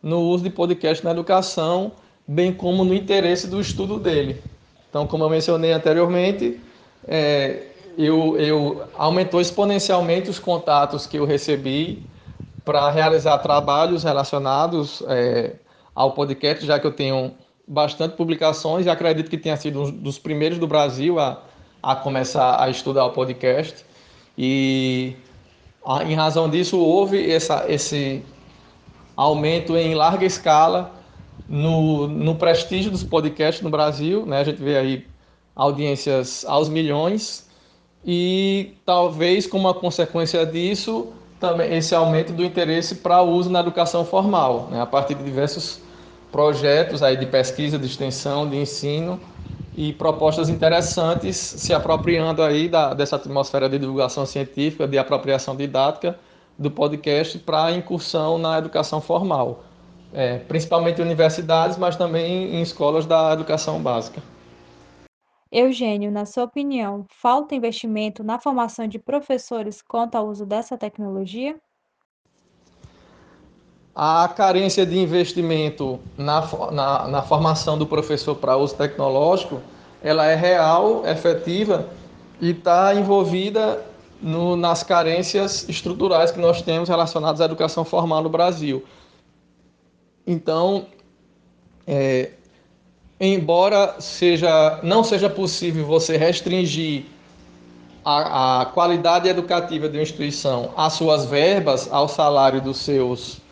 no 0.00 0.20
uso 0.20 0.44
de 0.44 0.50
podcast 0.50 1.04
na 1.04 1.10
educação, 1.10 1.90
bem 2.28 2.52
como 2.52 2.84
no 2.84 2.94
interesse 2.94 3.48
do 3.48 3.60
estudo 3.60 3.98
dele. 3.98 4.40
Então, 4.88 5.04
como 5.04 5.24
eu 5.24 5.28
mencionei 5.28 5.72
anteriormente, 5.72 6.60
é, 7.08 7.64
eu, 7.98 8.38
eu 8.38 8.84
aumentou 8.96 9.40
exponencialmente 9.40 10.30
os 10.30 10.38
contatos 10.38 11.08
que 11.08 11.16
eu 11.16 11.24
recebi 11.24 12.04
para 12.64 12.88
realizar 12.88 13.38
trabalhos 13.38 14.04
relacionados 14.04 15.02
é, 15.08 15.56
ao 15.92 16.12
podcast, 16.12 16.64
já 16.64 16.78
que 16.78 16.86
eu 16.86 16.92
tenho 16.92 17.34
bastante 17.66 18.14
publicações 18.14 18.86
e 18.86 18.88
acredito 18.88 19.28
que 19.28 19.36
tenha 19.36 19.56
sido 19.56 19.82
um 19.82 19.90
dos 19.90 20.20
primeiros 20.20 20.56
do 20.56 20.68
Brasil 20.68 21.18
a, 21.18 21.42
a 21.82 21.96
começar 21.96 22.62
a 22.62 22.70
estudar 22.70 23.06
o 23.06 23.10
podcast. 23.10 23.84
E 24.38 25.16
em 26.04 26.14
razão 26.14 26.48
disso, 26.48 26.78
houve 26.78 27.30
essa, 27.30 27.64
esse 27.68 28.24
aumento 29.16 29.76
em 29.76 29.94
larga 29.94 30.26
escala 30.26 30.92
no, 31.48 32.08
no 32.08 32.34
prestígio 32.34 32.90
dos 32.90 33.04
podcasts 33.04 33.62
no 33.62 33.70
Brasil, 33.70 34.26
né? 34.26 34.40
A 34.40 34.44
gente 34.44 34.60
vê 34.60 34.76
aí 34.76 35.06
audiências 35.54 36.44
aos 36.46 36.68
milhões 36.68 37.48
e 38.04 38.74
talvez 38.84 39.46
como 39.46 39.72
consequência 39.74 40.44
disso, 40.44 41.12
também 41.40 41.74
esse 41.76 41.94
aumento 41.94 42.32
do 42.32 42.44
interesse 42.44 42.96
para 42.96 43.22
o 43.22 43.30
uso 43.30 43.50
na 43.50 43.60
educação 43.60 44.04
formal, 44.04 44.68
né, 44.70 44.80
a 44.80 44.86
partir 44.86 45.14
de 45.14 45.24
diversos 45.24 45.80
projetos 46.30 47.02
aí 47.02 47.16
de 47.16 47.26
pesquisa, 47.26 47.78
de 47.78 47.86
extensão, 47.86 48.48
de 48.48 48.56
ensino 48.56 49.20
e 49.76 49.92
propostas 49.92 50.48
interessantes 50.48 51.36
se 51.36 51.74
apropriando 51.74 52.42
aí 52.42 52.68
da, 52.68 52.94
dessa 52.94 53.16
atmosfera 53.16 53.68
de 53.68 53.78
divulgação 53.78 54.24
científica, 54.24 54.88
de 54.88 54.96
apropriação 54.96 55.54
didática 55.54 56.18
do 56.58 56.70
podcast 56.70 57.38
para 57.40 57.72
incursão 57.72 58.38
na 58.38 58.58
educação 58.58 59.00
formal, 59.00 59.62
é, 60.14 60.38
principalmente 60.38 61.00
em 61.00 61.04
universidades, 61.04 61.76
mas 61.76 61.94
também 61.94 62.54
em 62.54 62.62
escolas 62.62 63.04
da 63.04 63.34
educação 63.34 63.78
básica. 63.80 64.22
Eugênio, 65.52 66.10
na 66.10 66.24
sua 66.24 66.44
opinião, 66.44 67.04
falta 67.08 67.54
investimento 67.54 68.24
na 68.24 68.38
formação 68.38 68.88
de 68.88 68.98
professores 68.98 69.82
quanto 69.82 70.16
ao 70.16 70.26
uso 70.26 70.46
dessa 70.46 70.76
tecnologia? 70.76 71.54
A 73.98 74.28
carência 74.28 74.84
de 74.84 74.98
investimento 74.98 75.98
na, 76.18 76.46
na, 76.70 77.08
na 77.08 77.22
formação 77.22 77.78
do 77.78 77.86
professor 77.86 78.34
para 78.34 78.54
uso 78.54 78.74
tecnológico, 78.74 79.58
ela 80.02 80.26
é 80.26 80.34
real, 80.34 81.06
efetiva 81.06 81.88
e 82.38 82.50
está 82.50 82.94
envolvida 82.94 83.82
no, 84.20 84.54
nas 84.54 84.82
carências 84.82 85.66
estruturais 85.66 86.30
que 86.30 86.38
nós 86.38 86.60
temos 86.60 86.90
relacionadas 86.90 87.40
à 87.40 87.46
educação 87.46 87.86
formal 87.86 88.22
no 88.22 88.28
Brasil. 88.28 88.84
Então, 90.26 90.84
é, 91.86 92.32
embora 93.18 93.98
seja, 93.98 94.78
não 94.82 95.02
seja 95.02 95.30
possível 95.30 95.86
você 95.86 96.18
restringir 96.18 97.04
a, 98.04 98.60
a 98.60 98.66
qualidade 98.66 99.26
educativa 99.26 99.88
de 99.88 99.96
uma 99.96 100.02
instituição 100.02 100.74
às 100.76 100.92
suas 100.92 101.24
verbas, 101.24 101.90
ao 101.90 102.06
salário 102.06 102.60
dos 102.60 102.76
seus 102.76 103.45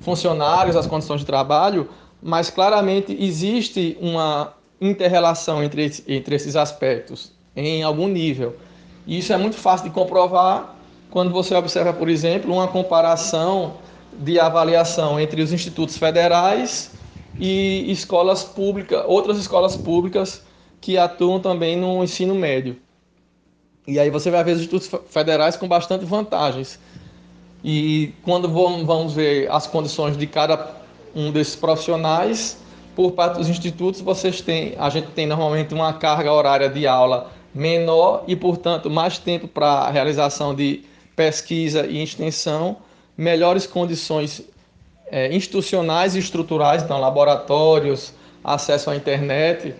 funcionários, 0.00 0.76
às 0.76 0.86
condições 0.86 1.20
de 1.20 1.26
trabalho, 1.26 1.88
mas 2.22 2.50
claramente 2.50 3.16
existe 3.18 3.96
uma 4.00 4.54
interrelação 4.80 5.62
entre, 5.62 5.92
entre 6.08 6.34
esses 6.34 6.56
aspectos 6.56 7.32
em 7.54 7.82
algum 7.82 8.08
nível. 8.08 8.56
E 9.06 9.18
isso 9.18 9.32
é 9.32 9.36
muito 9.36 9.56
fácil 9.56 9.88
de 9.88 9.94
comprovar 9.94 10.76
quando 11.10 11.30
você 11.30 11.54
observa, 11.54 11.92
por 11.92 12.08
exemplo, 12.08 12.52
uma 12.52 12.68
comparação 12.68 13.74
de 14.12 14.38
avaliação 14.38 15.18
entre 15.18 15.42
os 15.42 15.52
institutos 15.52 15.96
federais 15.96 16.92
e 17.38 17.90
escolas 17.90 18.44
públicas, 18.44 19.02
outras 19.06 19.38
escolas 19.38 19.76
públicas 19.76 20.44
que 20.80 20.96
atuam 20.96 21.40
também 21.40 21.76
no 21.76 22.02
ensino 22.02 22.34
médio. 22.34 22.76
E 23.86 23.98
aí 23.98 24.10
você 24.10 24.30
vai 24.30 24.44
ver 24.44 24.52
os 24.52 24.58
institutos 24.58 24.90
federais 25.08 25.56
com 25.56 25.66
bastante 25.66 26.04
vantagens. 26.04 26.78
E 27.62 28.14
quando 28.22 28.48
vamos 28.48 29.12
ver 29.14 29.50
as 29.50 29.66
condições 29.66 30.16
de 30.16 30.26
cada 30.26 30.74
um 31.14 31.30
desses 31.30 31.56
profissionais, 31.56 32.58
por 32.94 33.12
parte 33.12 33.38
dos 33.38 33.48
institutos, 33.48 34.00
vocês 34.00 34.40
têm, 34.40 34.74
a 34.78 34.88
gente 34.88 35.08
tem 35.08 35.26
normalmente 35.26 35.74
uma 35.74 35.92
carga 35.92 36.32
horária 36.32 36.68
de 36.68 36.86
aula 36.86 37.30
menor 37.54 38.24
e, 38.26 38.36
portanto, 38.36 38.88
mais 38.90 39.18
tempo 39.18 39.48
para 39.48 39.90
realização 39.90 40.54
de 40.54 40.84
pesquisa 41.14 41.86
e 41.86 42.02
extensão, 42.02 42.76
melhores 43.16 43.66
condições 43.66 44.42
é, 45.10 45.34
institucionais 45.34 46.14
e 46.14 46.18
estruturais, 46.18 46.82
então 46.82 46.98
laboratórios, 46.98 48.12
acesso 48.42 48.90
à 48.90 48.96
internet, 48.96 49.74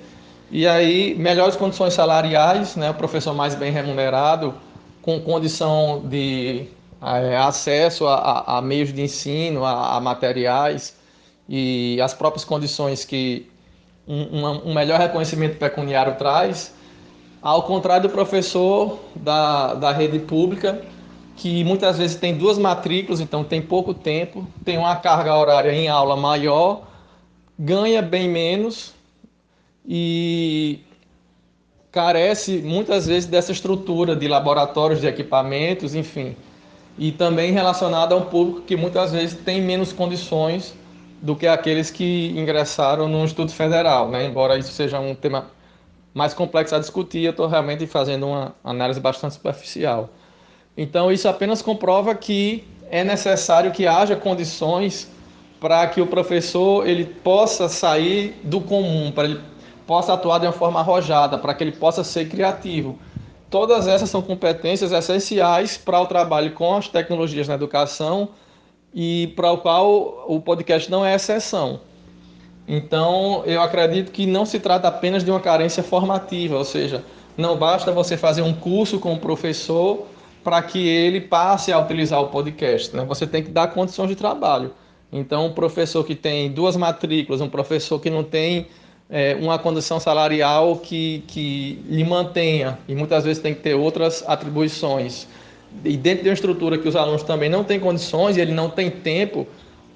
e 0.51 0.67
aí 0.67 1.15
melhores 1.15 1.57
condições 1.57 1.95
salariais, 1.95 2.77
né, 2.77 2.91
o 2.91 2.95
professor 2.95 3.33
mais 3.33 3.55
bem 3.55 3.73
remunerado, 3.73 4.55
com 5.01 5.21
condição 5.21 6.03
de 6.05 6.67
é, 7.03 7.37
acesso 7.37 8.07
a, 8.07 8.59
a, 8.59 8.63
meios 8.63 8.93
de 8.93 9.03
ensino, 9.03 9.65
a, 9.65 9.97
a, 9.97 10.01
materiais 10.01 10.97
e 11.49 11.99
as 12.03 12.13
próprias 12.13 12.45
condições 12.45 13.05
que 13.05 13.49
um, 14.07 14.71
um 14.71 14.75
melhor 14.75 14.99
reconhecimento 14.99 15.57
pecuniário 15.57 16.17
traz, 16.17 16.75
ao 17.41 17.63
contrário 17.63 18.09
do 18.09 18.13
professor 18.13 18.99
da, 19.15 19.75
da 19.75 19.93
rede 19.93 20.19
pública, 20.19 20.81
que 21.37 21.65
muitas 21.65 21.97
vezes 21.97 22.17
tem 22.17 22.37
duas 22.37 22.59
matrículas, 22.59 23.21
então 23.21 23.43
tem 23.43 23.63
pouco 23.63 23.95
tempo, 23.95 24.47
tem 24.65 24.77
uma 24.77 24.97
carga 24.97 25.35
horária 25.35 25.73
em 25.73 25.89
aula 25.89 26.17
maior, 26.17 26.83
ganha 27.59 28.03
bem 28.03 28.29
menos 28.29 28.93
e 29.87 30.81
carece 31.91 32.59
muitas 32.59 33.07
vezes 33.07 33.29
dessa 33.29 33.53
estrutura 33.53 34.15
de 34.15 34.29
laboratórios, 34.29 35.01
de 35.01 35.07
equipamentos, 35.07 35.95
enfim. 35.95 36.37
E 37.01 37.11
também 37.11 37.51
relacionado 37.51 38.13
a 38.13 38.17
um 38.17 38.27
público 38.27 38.61
que 38.61 38.77
muitas 38.77 39.11
vezes 39.11 39.35
tem 39.43 39.63
menos 39.63 39.91
condições 39.91 40.75
do 41.23 41.35
que 41.35 41.47
aqueles 41.47 41.91
que 41.91 42.29
ingressaram 42.37 43.09
no 43.09 43.25
Instituto 43.25 43.53
Federal, 43.53 44.11
né? 44.11 44.27
embora 44.27 44.59
isso 44.59 44.71
seja 44.71 45.01
um 45.01 45.15
tema 45.15 45.47
mais 46.13 46.35
complexo 46.35 46.75
a 46.75 46.79
discutir, 46.79 47.25
eu 47.25 47.31
estou 47.31 47.47
realmente 47.47 47.87
fazendo 47.87 48.27
uma 48.27 48.55
análise 48.63 49.01
bastante 49.01 49.35
superficial. 49.35 50.11
Então, 50.77 51.11
isso 51.11 51.27
apenas 51.27 51.63
comprova 51.63 52.15
que 52.15 52.65
é 52.91 53.03
necessário 53.03 53.71
que 53.71 53.87
haja 53.87 54.15
condições 54.15 55.11
para 55.59 55.87
que 55.87 56.03
o 56.03 56.07
professor 56.07 56.87
ele 56.87 57.07
possa 57.07 57.67
sair 57.67 58.39
do 58.45 58.61
comum, 58.61 59.11
para 59.11 59.25
ele 59.25 59.41
possa 59.87 60.13
atuar 60.13 60.39
de 60.39 60.47
uma 60.47 60.53
forma 60.53 60.81
arrojada, 60.81 61.39
para 61.39 61.55
que 61.55 61.65
ele 61.65 61.73
possa 61.73 62.05
ser 62.05 62.29
criativo. 62.29 62.99
Todas 63.51 63.89
essas 63.89 64.09
são 64.09 64.23
competências 64.23 64.93
essenciais 64.93 65.77
para 65.77 66.01
o 66.01 66.07
trabalho 66.07 66.53
com 66.53 66.77
as 66.77 66.87
tecnologias 66.87 67.49
na 67.49 67.55
educação 67.55 68.29
e 68.95 69.33
para 69.35 69.51
o 69.51 69.59
qual 69.59 70.25
o 70.29 70.41
podcast 70.41 70.89
não 70.89 71.05
é 71.05 71.17
exceção. 71.17 71.81
Então, 72.69 73.43
eu 73.45 73.61
acredito 73.61 74.13
que 74.13 74.25
não 74.25 74.47
se 74.47 74.61
trata 74.61 74.87
apenas 74.87 75.25
de 75.25 75.31
uma 75.33 75.41
carência 75.41 75.83
formativa, 75.83 76.57
ou 76.57 76.65
seja, 76.65 77.05
não 77.37 77.57
basta 77.57 77.91
você 77.91 78.17
fazer 78.17 78.43
um 78.43 78.55
curso 78.55 79.01
com 79.01 79.15
o 79.15 79.19
professor 79.19 80.07
para 80.45 80.63
que 80.63 80.87
ele 80.87 81.21
passe 81.21 81.73
a 81.73 81.79
utilizar 81.81 82.21
o 82.21 82.29
podcast. 82.29 82.95
Né? 82.95 83.05
Você 83.05 83.27
tem 83.27 83.43
que 83.43 83.51
dar 83.51 83.69
condições 83.69 84.09
de 84.09 84.15
trabalho. 84.15 84.73
Então, 85.13 85.47
um 85.47 85.53
professor 85.53 86.05
que 86.05 86.15
tem 86.15 86.53
duas 86.53 86.77
matrículas, 86.77 87.41
um 87.41 87.49
professor 87.49 87.99
que 87.99 88.09
não 88.09 88.23
tem 88.23 88.69
é, 89.11 89.37
uma 89.41 89.59
condição 89.59 89.99
salarial 89.99 90.77
que, 90.77 91.25
que 91.27 91.83
lhe 91.89 92.05
mantenha, 92.05 92.79
e 92.87 92.95
muitas 92.95 93.25
vezes 93.25 93.43
tem 93.43 93.55
que 93.55 93.61
ter 93.61 93.75
outras 93.75 94.25
atribuições. 94.27 95.27
E 95.85 95.97
dentro 95.97 96.23
de 96.23 96.29
uma 96.29 96.35
estrutura 96.35 96.79
que 96.79 96.89
os 96.89 96.97
alunos 96.97 97.23
também 97.23 97.49
não 97.49 97.65
têm 97.65 97.81
condições 97.81 98.37
e 98.37 98.41
ele 98.41 98.53
não 98.53 98.71
tem 98.71 98.91
tempo 98.91 99.47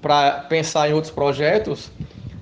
para 0.02 0.32
pensar 0.48 0.88
em 0.88 0.92
outros 0.92 1.12
projetos, 1.12 1.90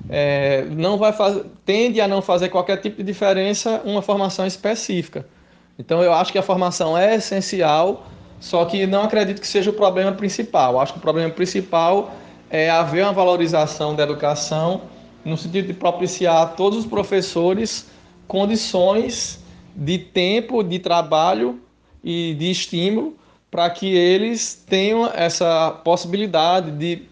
é, 0.08 0.64
não 0.70 0.98
vai 0.98 1.12
fazer, 1.12 1.44
tende 1.64 2.00
a 2.00 2.08
não 2.08 2.20
fazer 2.20 2.48
qualquer 2.48 2.78
tipo 2.78 2.98
de 2.98 3.04
diferença 3.04 3.80
uma 3.84 4.02
formação 4.02 4.46
específica. 4.46 5.26
Então 5.78 6.02
eu 6.02 6.12
acho 6.12 6.32
que 6.32 6.38
a 6.38 6.42
formação 6.42 6.96
é 6.96 7.16
essencial, 7.16 8.06
só 8.40 8.64
que 8.64 8.86
não 8.86 9.04
acredito 9.04 9.40
que 9.40 9.46
seja 9.46 9.70
o 9.70 9.72
problema 9.72 10.12
principal. 10.12 10.74
Eu 10.74 10.80
acho 10.80 10.92
que 10.94 10.98
o 10.98 11.02
problema 11.02 11.30
principal 11.30 12.12
é 12.50 12.68
haver 12.68 13.04
uma 13.04 13.12
valorização 13.12 13.94
da 13.94 14.02
educação 14.02 14.82
no 15.24 15.36
sentido 15.36 15.66
de 15.66 15.74
propiciar 15.74 16.42
a 16.42 16.46
todos 16.46 16.80
os 16.80 16.86
professores 16.86 17.88
condições 18.26 19.42
de 19.74 19.98
tempo, 19.98 20.62
de 20.62 20.78
trabalho 20.78 21.60
e 22.02 22.34
de 22.34 22.50
estímulo 22.50 23.16
para 23.50 23.68
que 23.68 23.94
eles 23.94 24.64
tenham 24.66 25.10
essa 25.14 25.70
possibilidade 25.84 26.70
de 26.70 27.02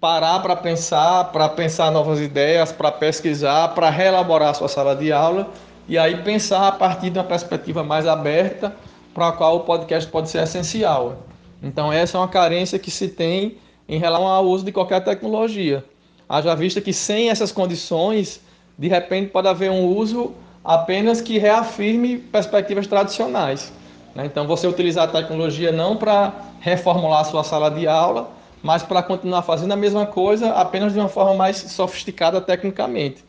parar 0.00 0.40
para 0.40 0.56
pensar, 0.56 1.24
para 1.30 1.48
pensar 1.48 1.92
novas 1.92 2.18
ideias, 2.18 2.72
para 2.72 2.90
pesquisar, 2.90 3.68
para 3.68 3.90
reelaborar 3.90 4.54
sua 4.54 4.68
sala 4.68 4.96
de 4.96 5.12
aula 5.12 5.50
e 5.86 5.98
aí 5.98 6.22
pensar 6.22 6.66
a 6.66 6.72
partir 6.72 7.10
de 7.10 7.18
uma 7.18 7.24
perspectiva 7.24 7.84
mais 7.84 8.06
aberta 8.06 8.74
para 9.12 9.28
a 9.28 9.32
qual 9.32 9.56
o 9.56 9.60
podcast 9.60 10.10
pode 10.10 10.30
ser 10.30 10.42
essencial. 10.42 11.26
Então 11.62 11.92
essa 11.92 12.16
é 12.16 12.20
uma 12.20 12.28
carência 12.28 12.78
que 12.78 12.90
se 12.90 13.08
tem 13.08 13.58
em 13.88 13.98
relação 13.98 14.26
ao 14.26 14.46
uso 14.46 14.64
de 14.64 14.72
qualquer 14.72 15.04
tecnologia. 15.04 15.84
Haja 16.28 16.54
vista 16.54 16.80
que 16.80 16.92
sem 16.92 17.30
essas 17.30 17.52
condições, 17.52 18.40
de 18.78 18.88
repente 18.88 19.30
pode 19.30 19.48
haver 19.48 19.70
um 19.70 19.86
uso 19.86 20.34
apenas 20.64 21.20
que 21.20 21.38
reafirme 21.38 22.18
perspectivas 22.18 22.86
tradicionais. 22.86 23.72
Né? 24.14 24.26
Então 24.26 24.46
você 24.46 24.66
utilizar 24.66 25.08
a 25.08 25.12
tecnologia 25.12 25.72
não 25.72 25.96
para 25.96 26.32
reformular 26.60 27.20
a 27.20 27.24
sua 27.24 27.44
sala 27.44 27.70
de 27.70 27.86
aula, 27.86 28.30
mas 28.62 28.82
para 28.82 29.02
continuar 29.02 29.42
fazendo 29.42 29.72
a 29.72 29.76
mesma 29.76 30.06
coisa 30.06 30.50
apenas 30.52 30.92
de 30.92 30.98
uma 30.98 31.08
forma 31.08 31.34
mais 31.34 31.56
sofisticada 31.56 32.40
tecnicamente. 32.40 33.24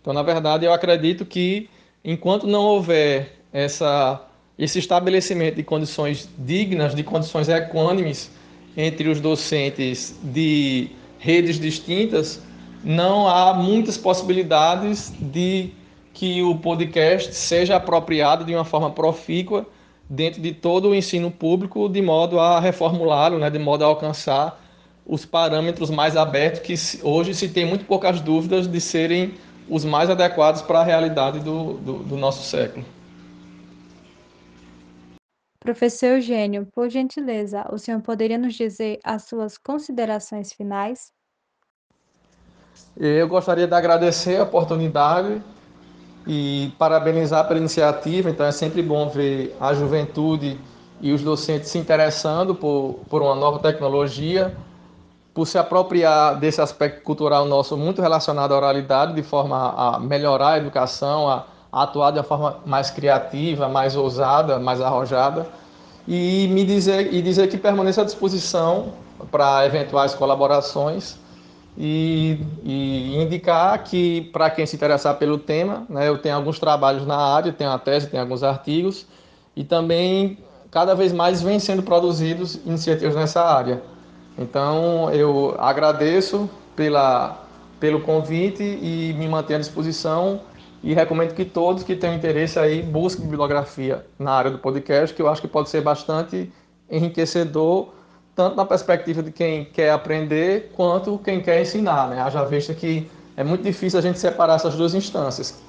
Então, 0.00 0.14
na 0.14 0.22
verdade, 0.22 0.64
eu 0.64 0.72
acredito 0.72 1.26
que 1.26 1.68
enquanto 2.02 2.46
não 2.46 2.62
houver 2.62 3.40
essa, 3.52 4.20
esse 4.58 4.78
estabelecimento 4.78 5.56
de 5.56 5.62
condições 5.62 6.28
dignas, 6.38 6.94
de 6.94 7.02
condições 7.02 7.48
equânimes 7.48 8.30
entre 8.74 9.08
os 9.08 9.20
docentes 9.20 10.18
de 10.22 10.88
redes 11.20 11.60
distintas, 11.60 12.42
não 12.82 13.28
há 13.28 13.52
muitas 13.54 13.96
possibilidades 13.96 15.12
de 15.20 15.70
que 16.12 16.42
o 16.42 16.56
podcast 16.56 17.34
seja 17.34 17.76
apropriado 17.76 18.44
de 18.44 18.54
uma 18.54 18.64
forma 18.64 18.90
profícua 18.90 19.66
dentro 20.08 20.40
de 20.40 20.52
todo 20.52 20.88
o 20.88 20.94
ensino 20.94 21.30
público, 21.30 21.88
de 21.88 22.02
modo 22.02 22.40
a 22.40 22.58
reformulá-lo, 22.58 23.38
né, 23.38 23.48
de 23.48 23.58
modo 23.58 23.84
a 23.84 23.86
alcançar 23.86 24.60
os 25.06 25.24
parâmetros 25.24 25.90
mais 25.90 26.16
abertos 26.16 26.60
que 26.60 26.74
hoje 27.06 27.34
se 27.34 27.48
tem 27.48 27.66
muito 27.66 27.84
poucas 27.84 28.20
dúvidas 28.20 28.66
de 28.66 28.80
serem 28.80 29.34
os 29.68 29.84
mais 29.84 30.10
adequados 30.10 30.62
para 30.62 30.80
a 30.80 30.84
realidade 30.84 31.38
do, 31.40 31.74
do, 31.74 31.92
do 31.98 32.16
nosso 32.16 32.42
século. 32.42 32.84
Professor 35.70 36.16
Eugênio, 36.16 36.66
por 36.74 36.90
gentileza, 36.90 37.64
o 37.70 37.78
senhor 37.78 38.00
poderia 38.00 38.36
nos 38.36 38.54
dizer 38.54 38.98
as 39.04 39.22
suas 39.22 39.56
considerações 39.56 40.52
finais? 40.52 41.12
Eu 42.96 43.28
gostaria 43.28 43.68
de 43.68 43.74
agradecer 43.74 44.38
a 44.38 44.42
oportunidade 44.42 45.40
e 46.26 46.72
parabenizar 46.76 47.46
pela 47.46 47.60
iniciativa. 47.60 48.28
Então, 48.28 48.44
é 48.44 48.50
sempre 48.50 48.82
bom 48.82 49.08
ver 49.10 49.56
a 49.60 49.72
juventude 49.72 50.60
e 51.00 51.12
os 51.12 51.22
docentes 51.22 51.68
se 51.68 51.78
interessando 51.78 52.52
por, 52.52 52.98
por 53.08 53.22
uma 53.22 53.36
nova 53.36 53.60
tecnologia, 53.60 54.52
por 55.32 55.46
se 55.46 55.56
apropriar 55.56 56.36
desse 56.40 56.60
aspecto 56.60 57.04
cultural 57.04 57.44
nosso 57.44 57.76
muito 57.76 58.02
relacionado 58.02 58.52
à 58.54 58.56
oralidade, 58.56 59.14
de 59.14 59.22
forma 59.22 59.72
a 59.76 60.00
melhorar 60.00 60.54
a 60.54 60.58
educação, 60.58 61.28
a, 61.28 61.46
a 61.70 61.84
atuar 61.84 62.10
de 62.10 62.18
uma 62.18 62.24
forma 62.24 62.58
mais 62.66 62.90
criativa, 62.90 63.68
mais 63.68 63.94
ousada, 63.94 64.58
mais 64.58 64.80
arrojada, 64.80 65.59
e 66.12 66.48
me 66.48 66.64
dizer, 66.64 67.14
e 67.14 67.22
dizer 67.22 67.46
que 67.48 67.56
permaneço 67.56 68.00
à 68.00 68.04
disposição 68.04 68.94
para 69.30 69.64
eventuais 69.64 70.12
colaborações 70.12 71.16
e, 71.78 72.36
e 72.64 73.16
indicar 73.22 73.84
que, 73.84 74.22
para 74.32 74.50
quem 74.50 74.66
se 74.66 74.74
interessar 74.74 75.14
pelo 75.18 75.38
tema, 75.38 75.86
né, 75.88 76.08
eu 76.08 76.18
tenho 76.18 76.34
alguns 76.34 76.58
trabalhos 76.58 77.06
na 77.06 77.16
área, 77.16 77.52
tenho 77.52 77.70
a 77.70 77.78
tese, 77.78 78.08
tenho 78.08 78.24
alguns 78.24 78.42
artigos, 78.42 79.06
e 79.54 79.62
também 79.62 80.36
cada 80.68 80.96
vez 80.96 81.12
mais 81.12 81.42
vêm 81.42 81.60
sendo 81.60 81.84
produzidos 81.84 82.56
iniciativas 82.66 83.14
nessa 83.14 83.44
área. 83.44 83.80
Então, 84.36 85.12
eu 85.12 85.54
agradeço 85.60 86.50
pela, 86.74 87.40
pelo 87.78 88.00
convite 88.00 88.64
e 88.64 89.14
me 89.16 89.28
mantenho 89.28 89.58
à 89.58 89.60
disposição 89.60 90.40
e 90.82 90.94
recomendo 90.94 91.34
que 91.34 91.44
todos 91.44 91.82
que 91.82 91.94
tenham 91.94 92.16
interesse 92.16 92.58
aí 92.58 92.82
busquem 92.82 93.24
bibliografia 93.24 94.04
na 94.18 94.32
área 94.32 94.50
do 94.50 94.58
podcast, 94.58 95.14
que 95.14 95.20
eu 95.20 95.28
acho 95.28 95.40
que 95.40 95.48
pode 95.48 95.68
ser 95.68 95.82
bastante 95.82 96.50
enriquecedor 96.90 97.88
tanto 98.34 98.56
na 98.56 98.64
perspectiva 98.64 99.22
de 99.22 99.30
quem 99.30 99.66
quer 99.66 99.90
aprender 99.90 100.72
quanto 100.74 101.18
quem 101.18 101.40
quer 101.42 101.60
ensinar, 101.60 102.08
né? 102.08 102.22
Haja 102.22 102.44
vista 102.44 102.72
que 102.72 103.10
é 103.36 103.44
muito 103.44 103.62
difícil 103.62 103.98
a 103.98 104.02
gente 104.02 104.18
separar 104.18 104.54
essas 104.54 104.74
duas 104.74 104.94
instâncias, 104.94 105.60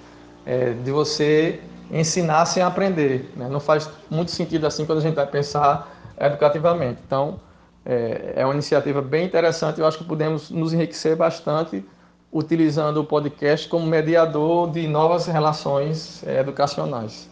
é, 0.46 0.72
de 0.72 0.92
você 0.92 1.60
ensinar 1.92 2.46
sem 2.46 2.64
aprender, 2.64 3.30
né? 3.36 3.50
Não 3.50 3.60
faz 3.60 3.90
muito 4.10 4.32
sentido 4.32 4.66
assim 4.66 4.86
quando 4.86 5.00
a 5.00 5.02
gente 5.02 5.16
vai 5.16 5.28
pensar 5.28 5.92
educativamente. 6.18 7.00
Então, 7.06 7.40
é, 7.86 8.34
é 8.38 8.46
uma 8.46 8.54
iniciativa 8.54 9.02
bem 9.02 9.26
interessante. 9.26 9.80
Eu 9.80 9.86
acho 9.86 9.98
que 9.98 10.06
podemos 10.06 10.50
nos 10.50 10.74
enriquecer 10.74 11.16
bastante 11.16 11.84
utilizando 12.32 12.98
o 12.98 13.06
podcast 13.06 13.68
como 13.68 13.86
mediador 13.86 14.72
de 14.72 14.88
novas 14.88 15.28
relações 15.28 16.26
é, 16.26 16.40
educacionais. 16.40 17.30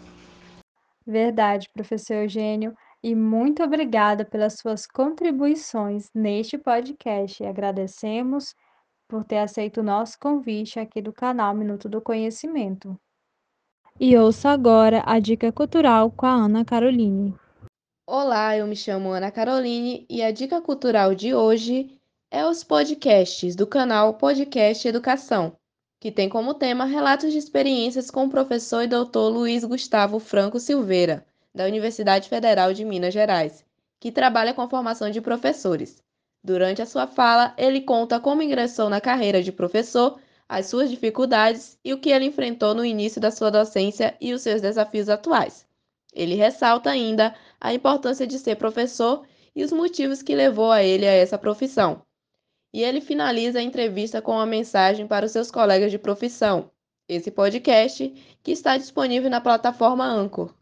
Verdade, 1.06 1.68
professor 1.74 2.16
Eugênio 2.16 2.74
e 3.02 3.16
muito 3.16 3.64
obrigada 3.64 4.26
pelas 4.26 4.60
suas 4.60 4.86
contribuições 4.86 6.10
neste 6.14 6.58
podcast. 6.58 7.44
Agradecemos 7.44 8.54
por 9.08 9.24
ter 9.24 9.40
aceito 9.40 9.80
o 9.80 9.84
nosso 9.84 10.20
convite 10.20 10.80
aqui 10.80 11.02
do 11.02 11.12
canal 11.12 11.56
Minuto 11.56 11.90
do 11.90 12.02
Conhecimento. 12.02 13.00
E 14.00 14.16
ouça 14.18 14.50
agora 14.50 15.04
a 15.06 15.20
dica 15.20 15.52
cultural 15.52 16.12
com 16.12 16.26
a 16.26 16.34
Ana 16.34 16.64
Caroline. 16.64 17.34
Olá, 18.08 18.56
eu 18.56 18.66
me 18.66 18.76
chamo 18.76 19.12
Ana 19.12 19.32
Caroline 19.32 20.06
e 20.10 20.22
a 20.22 20.32
dica 20.32 20.62
cultural 20.62 21.14
de 21.14 21.34
hoje 21.34 21.99
é 22.32 22.46
os 22.46 22.63
podcasts 22.63 23.56
do 23.56 23.65
canal 23.65 24.13
Podcast 24.13 24.88
Educação, 24.88 25.58
que 26.00 26.12
tem 26.12 26.30
como 26.30 26.54
tema 26.54 26.86
relatos 26.86 27.32
de 27.32 27.39
experiências 27.39 28.12
com 28.12 28.26
o 28.26 28.30
professor 28.30 28.84
e 28.84 28.88
doutor 28.88 29.30
Luiz 29.30 29.63
Gustavo 29.63 30.20
Franco 30.20 30.60
Silveira 30.60 31.26
da 31.56 31.65
Universidade 31.65 32.30
Federal 32.30 32.72
de 32.72 32.86
Minas 32.86 33.15
Gerais, 33.15 33.65
que 34.00 34.12
trabalha 34.12 34.54
com 34.54 34.62
a 34.62 34.70
formação 34.70 35.10
de 35.10 35.20
professores. 35.20 36.04
Durante 36.44 36.84
a 36.84 36.86
sua 36.86 37.08
fala, 37.08 37.52
ele 37.58 37.82
conta 37.82 38.20
como 38.20 38.44
ingressou 38.44 38.92
na 38.92 39.02
carreira 39.02 39.42
de 39.42 39.52
professor, 39.52 40.20
as 40.48 40.68
suas 40.68 40.92
dificuldades 40.92 41.80
e 41.84 41.94
o 41.94 42.00
que 42.00 42.12
ele 42.12 42.26
enfrentou 42.26 42.76
no 42.76 42.86
início 42.86 43.20
da 43.20 43.32
sua 43.32 43.50
docência 43.50 44.15
e 44.22 44.34
os 44.34 44.44
seus 44.44 44.62
desafios 44.62 45.10
atuais. 45.10 45.65
Ele 46.13 46.36
ressalta 46.36 46.92
ainda 46.92 47.36
a 47.60 47.74
importância 47.74 48.28
de 48.28 48.38
ser 48.38 48.56
professor 48.56 49.26
e 49.56 49.63
os 49.63 49.72
motivos 49.72 50.22
que 50.22 50.36
levou 50.36 50.72
a 50.72 50.84
ele 50.84 51.08
a 51.08 51.12
essa 51.12 51.38
profissão. 51.38 52.04
E 52.71 52.84
ele 52.84 53.01
finaliza 53.01 53.60
a 53.60 53.63
entrevista 53.63 54.21
com 54.21 54.34
uma 54.34 54.45
mensagem 54.45 55.08
para 55.08 55.25
os 55.25 55.32
seus 55.32 55.49
colegas 55.49 55.91
de 55.91 55.97
profissão. 55.97 56.69
Esse 57.08 57.32
podcast 57.32 58.13
que 58.43 58.51
está 58.51 58.77
disponível 58.77 59.29
na 59.29 59.41
plataforma 59.41 60.05
Anchor. 60.05 60.53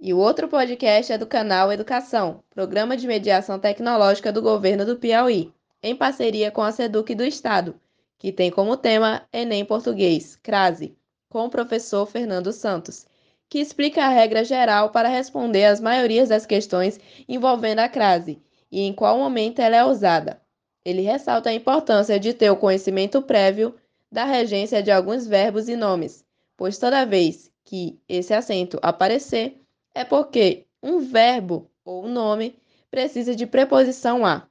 E 0.00 0.12
o 0.12 0.18
outro 0.18 0.48
podcast 0.48 1.12
é 1.12 1.18
do 1.18 1.26
canal 1.26 1.72
Educação, 1.72 2.42
Programa 2.50 2.96
de 2.96 3.06
Mediação 3.06 3.58
Tecnológica 3.58 4.32
do 4.32 4.42
Governo 4.42 4.84
do 4.84 4.96
Piauí, 4.96 5.52
em 5.82 5.94
parceria 5.94 6.50
com 6.50 6.62
a 6.62 6.72
SEDUC 6.72 7.14
do 7.14 7.24
Estado, 7.24 7.78
que 8.18 8.32
tem 8.32 8.50
como 8.50 8.76
tema 8.76 9.22
Enem 9.32 9.64
Português, 9.64 10.36
CRASE, 10.36 10.96
com 11.28 11.44
o 11.46 11.50
professor 11.50 12.06
Fernando 12.06 12.52
Santos, 12.52 13.06
que 13.48 13.58
explica 13.58 14.04
a 14.04 14.08
regra 14.08 14.44
geral 14.44 14.90
para 14.90 15.08
responder 15.08 15.66
às 15.66 15.80
maiorias 15.80 16.28
das 16.28 16.46
questões 16.46 16.98
envolvendo 17.28 17.80
a 17.80 17.88
CRASE 17.88 18.42
e 18.70 18.80
em 18.80 18.92
qual 18.92 19.18
momento 19.18 19.60
ela 19.60 19.76
é 19.76 19.84
usada. 19.84 20.40
Ele 20.84 21.00
ressalta 21.00 21.48
a 21.48 21.54
importância 21.54 22.20
de 22.20 22.34
ter 22.34 22.50
o 22.50 22.56
conhecimento 22.56 23.22
prévio 23.22 23.74
da 24.12 24.24
regência 24.24 24.82
de 24.82 24.90
alguns 24.90 25.26
verbos 25.26 25.68
e 25.68 25.74
nomes, 25.74 26.24
pois 26.56 26.78
toda 26.78 27.06
vez 27.06 27.50
que 27.64 27.98
esse 28.08 28.34
acento 28.34 28.78
aparecer, 28.82 29.60
é 29.94 30.04
porque 30.04 30.66
um 30.82 31.00
verbo 31.00 31.70
ou 31.84 32.04
um 32.04 32.12
nome 32.12 32.58
precisa 32.90 33.34
de 33.34 33.46
preposição 33.46 34.26
a. 34.26 34.46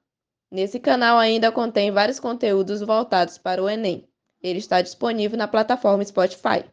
Nesse 0.52 0.80
canal 0.80 1.18
ainda 1.18 1.52
contém 1.52 1.92
vários 1.92 2.20
conteúdos 2.20 2.82
voltados 2.82 3.38
para 3.38 3.62
o 3.62 3.70
Enem. 3.70 4.08
Ele 4.42 4.60
está 4.60 4.82
disponível 4.82 5.38
na 5.38 5.48
plataforma 5.48 6.04
Spotify. 6.04 6.66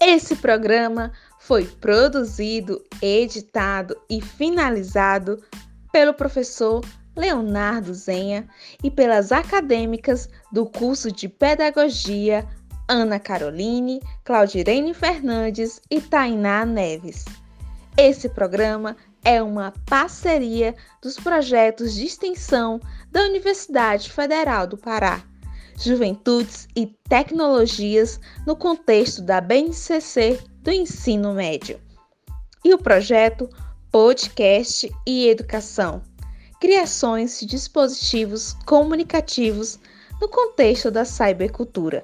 Esse 0.00 0.36
programa 0.36 1.12
foi 1.44 1.66
produzido, 1.66 2.82
editado 3.02 3.94
e 4.08 4.20
finalizado 4.22 5.42
pelo 5.92 6.14
professor 6.14 6.82
Leonardo 7.14 7.92
Zenha 7.92 8.48
e 8.82 8.90
pelas 8.90 9.30
acadêmicas 9.30 10.26
do 10.50 10.64
curso 10.64 11.12
de 11.12 11.28
Pedagogia 11.28 12.48
Ana 12.88 13.20
Caroline, 13.20 14.00
Claudirene 14.24 14.94
Fernandes 14.94 15.82
e 15.90 16.00
Tainá 16.00 16.64
Neves. 16.64 17.26
Esse 17.94 18.30
programa 18.30 18.96
é 19.22 19.42
uma 19.42 19.72
parceria 19.84 20.74
dos 21.02 21.16
projetos 21.16 21.94
de 21.94 22.06
extensão 22.06 22.80
da 23.12 23.22
Universidade 23.22 24.10
Federal 24.10 24.66
do 24.66 24.78
Pará, 24.78 25.22
Juventudes 25.78 26.66
e 26.74 26.86
Tecnologias 27.06 28.18
no 28.46 28.56
contexto 28.56 29.20
da 29.20 29.42
BNCC 29.42 30.38
do 30.64 30.72
ensino 30.72 31.34
médio, 31.34 31.78
e 32.64 32.72
o 32.72 32.78
projeto 32.78 33.50
Podcast 33.92 34.90
e 35.06 35.28
Educação. 35.28 36.00
Criações 36.58 37.38
de 37.38 37.44
dispositivos 37.44 38.54
comunicativos 38.64 39.78
no 40.18 40.26
contexto 40.26 40.90
da 40.90 41.04
cybercultura. 41.04 42.02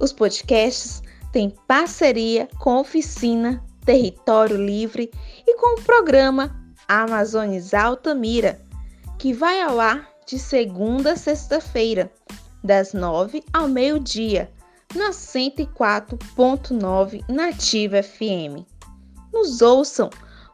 Os 0.00 0.14
podcasts 0.14 1.02
têm 1.30 1.54
parceria 1.68 2.48
com 2.58 2.70
a 2.70 2.80
oficina 2.80 3.62
Território 3.84 4.56
Livre 4.56 5.10
e 5.46 5.54
com 5.58 5.78
o 5.78 5.82
programa 5.82 6.58
Amazones 6.88 7.74
Altamira, 7.74 8.58
que 9.18 9.34
vai 9.34 9.60
ao 9.60 9.78
ar 9.78 10.08
de 10.26 10.38
segunda 10.38 11.12
a 11.12 11.16
sexta-feira, 11.16 12.10
das 12.62 12.94
nove 12.94 13.44
ao 13.52 13.68
meio-dia, 13.68 14.50
na 14.94 15.10
104.9 15.10 17.24
Nativa 17.28 18.02
FM. 18.02 18.64
Nos 19.32 19.60
ouçam, 19.60 20.08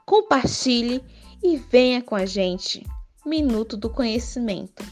compartilhe 0.07 1.05
e 1.43 1.57
venha 1.57 2.03
com 2.03 2.15
a 2.15 2.25
gente. 2.25 2.87
Minuto 3.25 3.77
do 3.77 3.91
Conhecimento. 3.91 4.83